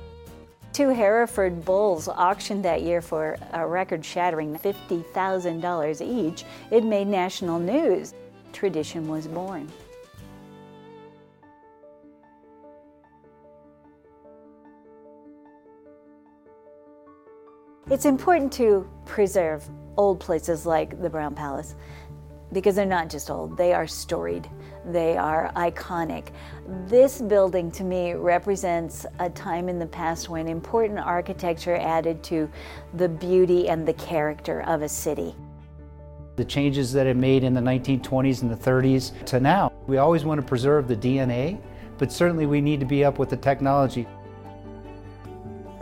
Two 0.71 0.89
Hereford 0.89 1.63
bulls 1.63 2.07
auctioned 2.07 2.65
that 2.65 2.81
year 2.81 2.99
for 2.99 3.37
a 3.51 3.67
record 3.67 4.03
shattering 4.03 4.57
$50,000 4.57 6.01
each. 6.01 6.45
It 6.71 6.83
made 6.83 7.05
national 7.05 7.59
news. 7.59 8.15
Tradition 8.53 9.07
was 9.07 9.27
born. 9.27 9.71
It's 17.91 18.05
important 18.05 18.53
to 18.53 18.89
preserve 19.05 19.67
old 19.97 20.21
places 20.21 20.65
like 20.65 21.01
the 21.01 21.09
Brown 21.09 21.35
Palace 21.35 21.75
because 22.53 22.75
they're 22.75 22.85
not 22.85 23.09
just 23.09 23.29
old, 23.29 23.57
they 23.57 23.73
are 23.73 23.85
storied, 23.85 24.49
they 24.85 25.17
are 25.17 25.51
iconic. 25.57 26.29
This 26.87 27.19
building 27.19 27.69
to 27.71 27.83
me 27.83 28.13
represents 28.13 29.05
a 29.19 29.29
time 29.29 29.67
in 29.67 29.79
the 29.79 29.85
past 29.85 30.29
when 30.29 30.47
important 30.47 30.97
architecture 30.97 31.75
added 31.75 32.23
to 32.23 32.49
the 32.93 33.09
beauty 33.09 33.67
and 33.67 33.85
the 33.85 33.93
character 33.95 34.61
of 34.61 34.81
a 34.81 34.89
city. 34.89 35.35
The 36.37 36.45
changes 36.45 36.93
that 36.93 37.05
it 37.05 37.17
made 37.17 37.43
in 37.43 37.53
the 37.53 37.61
1920s 37.61 38.43
and 38.43 38.51
the 38.51 38.55
30s 38.55 39.25
to 39.25 39.41
now, 39.41 39.73
we 39.87 39.97
always 39.97 40.23
want 40.23 40.39
to 40.39 40.47
preserve 40.47 40.87
the 40.87 40.95
DNA, 40.95 41.59
but 41.97 42.13
certainly 42.13 42.45
we 42.45 42.61
need 42.61 42.79
to 42.79 42.85
be 42.85 43.03
up 43.03 43.19
with 43.19 43.29
the 43.29 43.37
technology. 43.37 44.07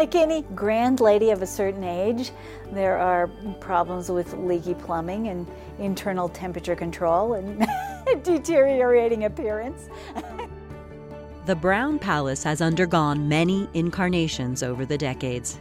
Like 0.01 0.15
any 0.15 0.41
grand 0.55 0.99
lady 0.99 1.29
of 1.29 1.43
a 1.43 1.45
certain 1.45 1.83
age, 1.83 2.31
there 2.71 2.97
are 2.97 3.27
problems 3.59 4.09
with 4.09 4.33
leaky 4.33 4.73
plumbing 4.73 5.27
and 5.27 5.45
internal 5.77 6.27
temperature 6.27 6.75
control 6.75 7.35
and 7.35 7.67
deteriorating 8.23 9.25
appearance. 9.25 9.89
the 11.45 11.55
Brown 11.55 11.99
Palace 11.99 12.43
has 12.43 12.61
undergone 12.61 13.29
many 13.29 13.69
incarnations 13.75 14.63
over 14.63 14.87
the 14.87 14.97
decades. 14.97 15.59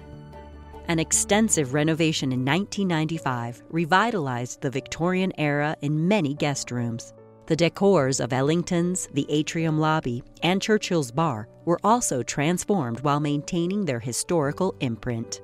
An 0.88 0.98
extensive 0.98 1.74
renovation 1.74 2.32
in 2.32 2.42
1995 2.42 3.62
revitalized 3.68 4.62
the 4.62 4.70
Victorian 4.70 5.34
era 5.36 5.76
in 5.82 6.08
many 6.08 6.32
guest 6.32 6.70
rooms. 6.70 7.12
The 7.50 7.56
decors 7.56 8.22
of 8.22 8.30
Ellyngton's, 8.30 9.08
the 9.12 9.26
atrium 9.28 9.80
lobby, 9.80 10.22
and 10.40 10.62
Churchill's 10.62 11.10
bar 11.10 11.48
were 11.64 11.80
also 11.82 12.22
transformed 12.22 13.00
while 13.00 13.18
maintaining 13.18 13.84
their 13.84 13.98
historical 13.98 14.76
imprint. 14.78 15.42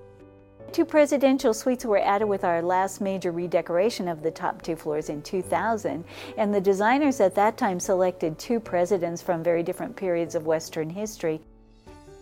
Two 0.70 0.84
presidential 0.84 1.52
suites 1.52 1.84
were 1.84 1.98
added 1.98 2.26
with 2.26 2.44
our 2.44 2.62
last 2.62 3.00
major 3.00 3.32
redecoration 3.32 4.06
of 4.06 4.22
the 4.22 4.30
top 4.30 4.62
two 4.62 4.76
floors 4.76 5.08
in 5.08 5.20
2000, 5.20 6.04
and 6.38 6.54
the 6.54 6.60
designers 6.60 7.20
at 7.20 7.34
that 7.34 7.56
time 7.56 7.80
selected 7.80 8.38
two 8.38 8.60
presidents 8.60 9.20
from 9.20 9.42
very 9.42 9.64
different 9.64 9.96
periods 9.96 10.36
of 10.36 10.46
Western 10.46 10.88
history. 10.88 11.40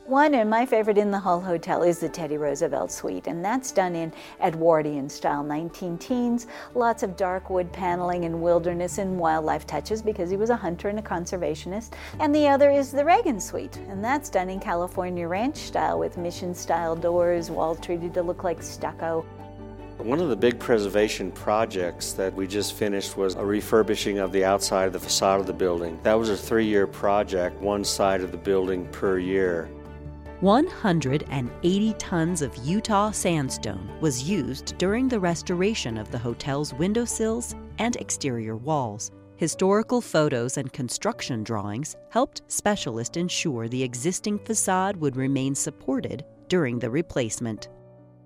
One 0.06 0.34
and 0.34 0.50
my 0.50 0.66
favorite 0.66 0.98
in 0.98 1.10
the 1.10 1.18
Hull 1.18 1.40
Hotel 1.40 1.82
is 1.82 1.98
the 1.98 2.10
Teddy 2.10 2.36
Roosevelt 2.36 2.92
Suite, 2.92 3.26
and 3.26 3.42
that's 3.42 3.72
done 3.72 3.96
in 3.96 4.12
Edwardian 4.42 5.08
style, 5.08 5.42
19 5.42 5.96
teens, 5.96 6.46
lots 6.74 7.02
of 7.02 7.16
dark 7.16 7.48
wood 7.48 7.72
paneling 7.72 8.26
and 8.26 8.42
wilderness 8.42 8.98
and 8.98 9.18
wildlife 9.18 9.66
touches 9.66 10.02
because 10.02 10.28
he 10.28 10.36
was 10.36 10.50
a 10.50 10.56
hunter 10.56 10.90
and 10.90 10.98
a 10.98 11.02
conservationist. 11.02 11.94
And 12.20 12.34
the 12.34 12.46
other 12.46 12.70
is 12.70 12.92
the 12.92 13.02
Reagan 13.02 13.40
Suite, 13.40 13.78
and 13.88 14.04
that's 14.04 14.28
done 14.28 14.50
in 14.50 14.60
California 14.60 15.26
ranch 15.26 15.56
style 15.56 15.98
with 15.98 16.18
mission 16.18 16.54
style 16.54 16.94
doors, 16.94 17.50
wall 17.50 17.74
treated 17.74 18.12
to 18.12 18.22
look 18.22 18.44
like 18.44 18.62
stucco. 18.62 19.22
One 19.96 20.20
of 20.20 20.28
the 20.28 20.36
big 20.36 20.58
preservation 20.58 21.32
projects 21.32 22.12
that 22.12 22.34
we 22.34 22.46
just 22.46 22.74
finished 22.74 23.16
was 23.16 23.36
a 23.36 23.44
refurbishing 23.44 24.18
of 24.18 24.32
the 24.32 24.44
outside 24.44 24.84
of 24.84 24.92
the 24.92 25.00
facade 25.00 25.40
of 25.40 25.46
the 25.46 25.54
building. 25.54 25.98
That 26.02 26.18
was 26.18 26.28
a 26.28 26.36
three 26.36 26.66
year 26.66 26.86
project, 26.86 27.58
one 27.62 27.84
side 27.84 28.20
of 28.20 28.32
the 28.32 28.36
building 28.36 28.86
per 28.88 29.18
year. 29.18 29.70
180 30.44 31.94
tons 31.94 32.42
of 32.42 32.54
Utah 32.58 33.10
sandstone 33.10 33.88
was 34.02 34.28
used 34.28 34.76
during 34.76 35.08
the 35.08 35.18
restoration 35.18 35.96
of 35.96 36.10
the 36.10 36.18
hotel's 36.18 36.74
windowsills 36.74 37.54
and 37.78 37.96
exterior 37.96 38.54
walls. 38.54 39.10
Historical 39.36 40.02
photos 40.02 40.58
and 40.58 40.70
construction 40.70 41.44
drawings 41.44 41.96
helped 42.10 42.42
specialists 42.48 43.16
ensure 43.16 43.68
the 43.68 43.82
existing 43.82 44.38
facade 44.38 44.98
would 44.98 45.16
remain 45.16 45.54
supported 45.54 46.26
during 46.48 46.78
the 46.78 46.90
replacement. 46.90 47.70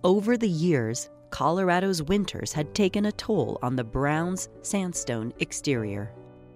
Over 0.03 0.37
the 0.37 0.49
years, 0.49 1.11
Colorado's 1.31 2.03
winters 2.03 2.53
had 2.53 2.75
taken 2.75 3.05
a 3.07 3.13
toll 3.13 3.61
on 3.63 3.77
the 3.77 3.85
Browns 3.85 4.49
sandstone 4.63 5.33
exterior. 5.39 6.13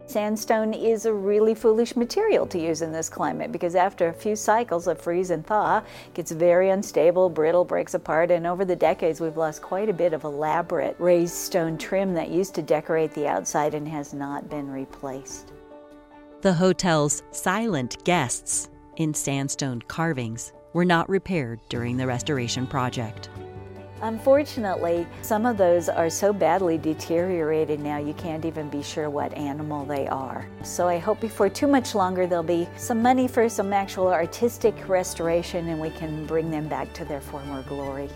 Sandstone 0.07 0.75
is 0.75 1.07
a 1.07 1.12
really 1.12 1.55
foolish 1.55 1.97
material 1.97 2.47
to 2.49 2.59
use 2.59 2.83
in 2.83 2.93
this 2.93 3.09
climate 3.09 3.53
because 3.53 3.75
after 3.75 4.09
a 4.09 4.12
few 4.12 4.37
cycles 4.37 4.87
of 4.87 5.01
freeze 5.01 5.31
and 5.31 5.47
thaw, 5.47 5.79
it 5.79 6.15
gets 6.15 6.33
very 6.33 6.71
unstable, 6.71 7.31
brittle, 7.31 7.65
breaks 7.65 7.95
apart, 7.95 8.31
and 8.31 8.47
over 8.47 8.65
the 8.65 8.77
decades 8.77 9.21
we've 9.21 9.37
lost 9.37 9.62
quite 9.62 9.88
a 9.88 9.93
bit 9.93 10.12
of 10.12 10.25
elaborate 10.25 10.97
raised 10.99 11.35
stone 11.35 11.79
trim 11.79 12.12
that 12.15 12.31
used 12.31 12.55
to 12.55 12.62
decorate 12.62 13.12
the 13.15 13.27
outside 13.27 13.75
and 13.75 13.88
has 13.88 14.12
not 14.12 14.51
been 14.51 14.71
replaced. 14.71 15.53
The 16.43 16.53
hotel's 16.53 17.23
silent 17.31 18.03
guests 18.05 18.69
in 18.97 19.15
sandstone 19.15 19.81
carvings 19.83 20.53
were 20.73 20.85
not 20.85 21.09
repaired 21.09 21.61
during 21.69 21.97
the 21.97 22.07
restoration 22.07 22.67
project. 22.67 23.31
Unfortunately, 24.03 25.07
some 25.23 25.47
of 25.47 25.57
those 25.57 25.88
are 25.88 26.11
so 26.11 26.33
badly 26.33 26.77
deteriorated 26.77 27.79
now 27.79 27.99
you 27.99 28.12
can't 28.15 28.45
even 28.45 28.69
be 28.69 28.83
sure 28.83 29.09
what 29.09 29.33
animal 29.35 29.85
they 29.85 30.09
are. 30.09 30.45
So 30.65 30.88
I 30.88 30.99
hope 30.99 31.21
before 31.21 31.49
too 31.49 31.69
much 31.69 31.95
longer 31.95 32.27
there'll 32.27 32.43
be 32.43 32.69
some 32.77 33.01
money 33.01 33.29
for 33.29 33.49
some 33.49 33.73
actual 33.73 34.09
artistic 34.09 34.88
restoration 34.88 35.69
and 35.69 35.81
we 35.81 35.91
can 35.91 36.27
bring 36.27 36.51
them 36.51 36.67
back 36.67 36.93
to 36.95 37.05
their 37.05 37.21
former 37.21 37.62
glory. 37.62 38.09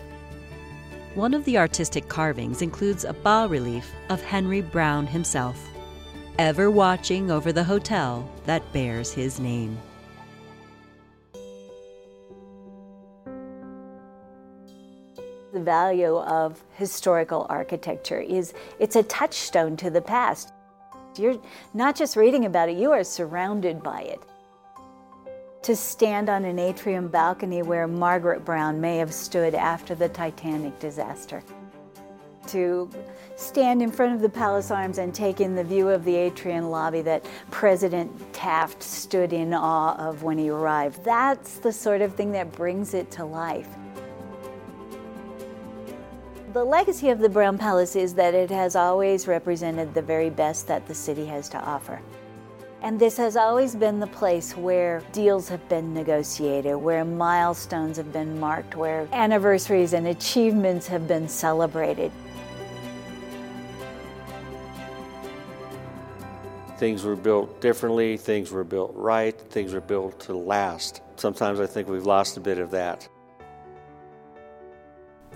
One 1.15 1.33
of 1.33 1.45
the 1.45 1.57
artistic 1.57 2.09
carvings 2.09 2.61
includes 2.61 3.05
a 3.05 3.13
bas 3.13 3.49
relief 3.49 3.89
of 4.09 4.21
Henry 4.21 4.59
Brown 4.59 5.07
himself, 5.07 5.57
ever 6.37 6.69
watching 6.69 7.31
over 7.31 7.53
the 7.53 7.63
hotel 7.63 8.29
that 8.43 8.73
bears 8.73 9.13
his 9.13 9.39
name. 9.39 9.79
The 15.57 15.63
value 15.63 16.17
of 16.17 16.63
historical 16.75 17.47
architecture 17.49 18.19
is 18.19 18.53
it's 18.77 18.95
a 18.95 19.01
touchstone 19.01 19.75
to 19.77 19.89
the 19.89 20.03
past. 20.03 20.53
You're 21.17 21.41
not 21.73 21.95
just 21.95 22.15
reading 22.15 22.45
about 22.45 22.69
it, 22.69 22.77
you 22.77 22.91
are 22.91 23.03
surrounded 23.03 23.81
by 23.81 24.01
it. 24.01 24.19
To 25.63 25.75
stand 25.75 26.29
on 26.29 26.45
an 26.45 26.59
atrium 26.59 27.07
balcony 27.07 27.63
where 27.63 27.87
Margaret 27.87 28.45
Brown 28.45 28.79
may 28.79 28.97
have 28.97 29.11
stood 29.11 29.55
after 29.55 29.95
the 29.95 30.09
Titanic 30.09 30.77
disaster. 30.77 31.41
to 32.47 32.89
stand 33.35 33.81
in 33.81 33.91
front 33.91 34.15
of 34.15 34.21
the 34.21 34.29
Palace 34.29 34.71
Arms 34.71 34.97
and 34.97 35.13
take 35.13 35.41
in 35.41 35.55
the 35.55 35.63
view 35.63 35.89
of 35.89 36.03
the 36.05 36.15
atrium 36.15 36.69
lobby 36.69 37.01
that 37.01 37.25
President 37.51 38.33
Taft 38.33 38.81
stood 38.81 39.33
in 39.33 39.53
awe 39.53 39.95
of 39.97 40.23
when 40.23 40.37
he 40.37 40.49
arrived. 40.49 41.03
That's 41.03 41.59
the 41.59 41.71
sort 41.71 42.01
of 42.01 42.15
thing 42.15 42.31
that 42.31 42.51
brings 42.51 42.93
it 42.93 43.11
to 43.11 43.25
life. 43.25 43.69
The 46.57 46.65
legacy 46.65 47.09
of 47.09 47.19
the 47.19 47.29
Brown 47.29 47.59
Palace 47.59 47.95
is 47.95 48.15
that 48.15 48.33
it 48.33 48.49
has 48.49 48.75
always 48.75 49.27
represented 49.27 49.93
the 49.93 50.01
very 50.01 50.31
best 50.31 50.65
that 50.65 50.87
the 50.87 50.95
city 50.95 51.23
has 51.27 51.47
to 51.49 51.63
offer. 51.63 52.01
And 52.81 52.99
this 52.99 53.15
has 53.17 53.37
always 53.37 53.75
been 53.75 53.99
the 53.99 54.07
place 54.07 54.57
where 54.57 55.03
deals 55.11 55.47
have 55.49 55.69
been 55.69 55.93
negotiated, 55.93 56.75
where 56.75 57.05
milestones 57.05 57.97
have 57.97 58.11
been 58.11 58.39
marked, 58.39 58.75
where 58.75 59.07
anniversaries 59.11 59.93
and 59.93 60.07
achievements 60.07 60.87
have 60.87 61.07
been 61.07 61.29
celebrated. 61.29 62.11
Things 66.79 67.03
were 67.03 67.15
built 67.15 67.61
differently, 67.61 68.17
things 68.17 68.49
were 68.49 68.63
built 68.63 68.93
right, 68.95 69.39
things 69.39 69.73
were 69.73 69.79
built 69.79 70.19
to 70.21 70.33
last. 70.35 71.03
Sometimes 71.17 71.59
I 71.59 71.67
think 71.67 71.87
we've 71.87 72.07
lost 72.07 72.35
a 72.35 72.39
bit 72.39 72.57
of 72.57 72.71
that. 72.71 73.07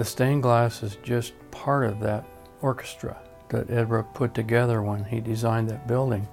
The 0.01 0.05
stained 0.05 0.41
glass 0.41 0.81
is 0.81 0.97
just 1.03 1.33
part 1.51 1.85
of 1.85 1.99
that 1.99 2.25
orchestra 2.63 3.15
that 3.49 3.67
Edbrooke 3.67 4.11
put 4.15 4.33
together 4.33 4.81
when 4.81 5.03
he 5.03 5.19
designed 5.19 5.69
that 5.69 5.87
building. 5.87 6.27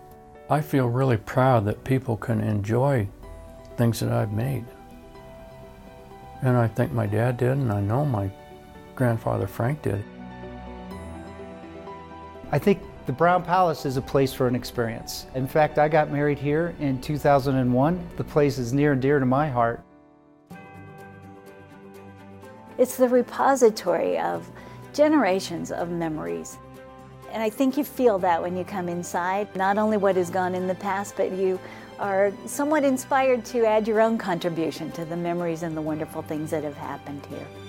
I 0.49 0.63
feel 0.63 0.89
really 0.89 1.19
proud 1.19 1.67
that 1.67 1.85
people 1.85 2.17
can 2.17 2.41
enjoy 2.41 3.07
things 3.77 4.01
that 4.01 4.11
I've 4.11 4.33
made. 4.33 4.65
And 6.41 6.57
I 6.57 6.67
think 6.67 6.93
my 6.93 7.07
dad 7.07 7.37
did, 7.37 7.59
and 7.59 7.71
I 7.71 7.83
know 7.83 8.07
my 8.07 8.31
grandfather 8.95 9.47
Frank 9.47 9.83
did. 9.83 10.03
I 12.51 12.59
think 12.59 12.81
the 13.05 13.13
Brown 13.13 13.45
Palace 13.45 13.85
is 13.85 13.99
a 13.99 14.03
place 14.03 14.33
for 14.33 14.49
an 14.49 14.55
experience. 14.55 15.27
In 15.35 15.47
fact, 15.47 15.79
I 15.79 15.91
got 15.91 16.11
married 16.11 16.39
here 16.39 16.75
in 16.81 17.03
2001. 17.03 18.11
The 18.17 18.25
place 18.25 18.57
is 18.57 18.73
near 18.73 18.93
and 18.93 19.03
dear 19.03 19.19
to 19.19 19.27
my 19.27 19.47
heart. 19.47 19.85
It's 22.79 22.97
the 22.97 23.09
repository 23.09 24.19
of 24.21 24.49
generations 24.95 25.73
of 25.73 25.91
memories. 25.91 26.59
And 27.33 27.43
I 27.43 27.51
think 27.51 27.77
you 27.77 27.83
feel 27.83 28.21
that 28.21 28.41
when 28.41 28.57
you 28.57 28.65
come 28.65 28.89
inside, 28.89 29.55
not 29.57 29.79
only 29.79 29.97
what 29.97 30.15
has 30.15 30.31
gone 30.31 30.55
in 30.55 30.69
the 30.69 30.77
past, 30.77 31.17
but 31.17 31.33
you 31.33 31.59
are 31.99 32.33
somewhat 32.47 32.85
inspired 32.85 33.45
to 33.47 33.67
add 33.67 33.89
your 33.89 34.01
own 34.01 34.17
contribution 34.17 34.93
to 34.93 35.05
the 35.05 35.17
memories 35.17 35.65
and 35.65 35.77
the 35.77 35.83
wonderful 35.83 36.23
things 36.23 36.53
that 36.53 36.63
have 36.63 36.77
happened 36.77 37.27
here. 37.27 37.68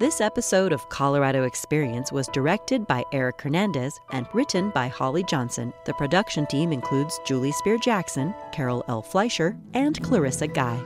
This 0.00 0.22
episode 0.22 0.72
of 0.72 0.88
Colorado 0.88 1.42
Experience 1.42 2.10
was 2.10 2.26
directed 2.28 2.86
by 2.86 3.04
Eric 3.12 3.42
Hernandez 3.42 4.00
and 4.12 4.26
written 4.32 4.70
by 4.70 4.88
Holly 4.88 5.22
Johnson. 5.22 5.74
The 5.84 5.92
production 5.92 6.46
team 6.46 6.72
includes 6.72 7.20
Julie 7.26 7.52
Spear 7.52 7.76
Jackson, 7.76 8.34
Carol 8.50 8.82
L. 8.88 9.02
Fleischer, 9.02 9.58
and 9.74 10.02
Clarissa 10.02 10.46
Guy. 10.46 10.82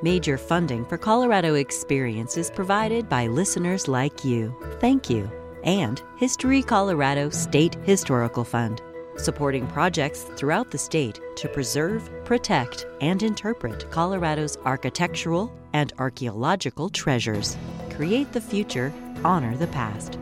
Major 0.00 0.38
funding 0.38 0.86
for 0.86 0.96
Colorado 0.96 1.52
Experience 1.52 2.38
is 2.38 2.50
provided 2.50 3.10
by 3.10 3.26
listeners 3.26 3.88
like 3.88 4.24
you. 4.24 4.56
Thank 4.80 5.10
you. 5.10 5.30
And 5.62 6.02
History 6.16 6.62
Colorado 6.62 7.28
State 7.28 7.74
Historical 7.82 8.42
Fund, 8.42 8.80
supporting 9.18 9.66
projects 9.66 10.22
throughout 10.34 10.70
the 10.70 10.78
state 10.78 11.20
to 11.36 11.48
preserve, 11.50 12.08
protect, 12.24 12.86
and 13.02 13.22
interpret 13.22 13.90
Colorado's 13.90 14.56
architectural 14.64 15.52
and 15.74 15.92
archaeological 15.98 16.88
treasures 16.88 17.58
create 17.96 18.32
the 18.32 18.40
future, 18.40 18.92
honor 19.24 19.56
the 19.56 19.66
past. 19.68 20.18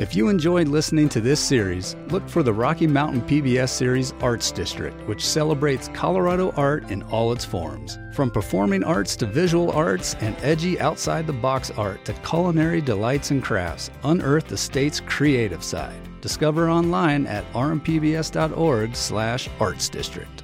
If 0.00 0.16
you 0.16 0.28
enjoyed 0.28 0.66
listening 0.66 1.08
to 1.10 1.20
this 1.20 1.38
series, 1.38 1.94
look 2.08 2.28
for 2.28 2.42
the 2.42 2.52
Rocky 2.52 2.88
Mountain 2.88 3.22
PBS 3.22 3.68
series 3.68 4.12
Arts 4.20 4.50
District, 4.50 5.00
which 5.06 5.24
celebrates 5.24 5.88
Colorado 5.94 6.50
art 6.56 6.90
in 6.90 7.04
all 7.04 7.32
its 7.32 7.44
forms. 7.44 7.96
From 8.12 8.28
performing 8.28 8.82
arts 8.82 9.14
to 9.16 9.26
visual 9.26 9.70
arts 9.70 10.16
and 10.20 10.36
edgy 10.42 10.80
outside 10.80 11.28
the 11.28 11.32
box 11.32 11.70
art 11.70 12.04
to 12.06 12.12
culinary 12.28 12.80
delights 12.80 13.30
and 13.30 13.40
crafts, 13.40 13.92
unearth 14.02 14.48
the 14.48 14.56
state's 14.56 14.98
creative 14.98 15.62
side. 15.62 15.94
Discover 16.20 16.68
online 16.68 17.28
at 17.28 17.44
rmpbs.org/artsdistrict. 17.52 20.43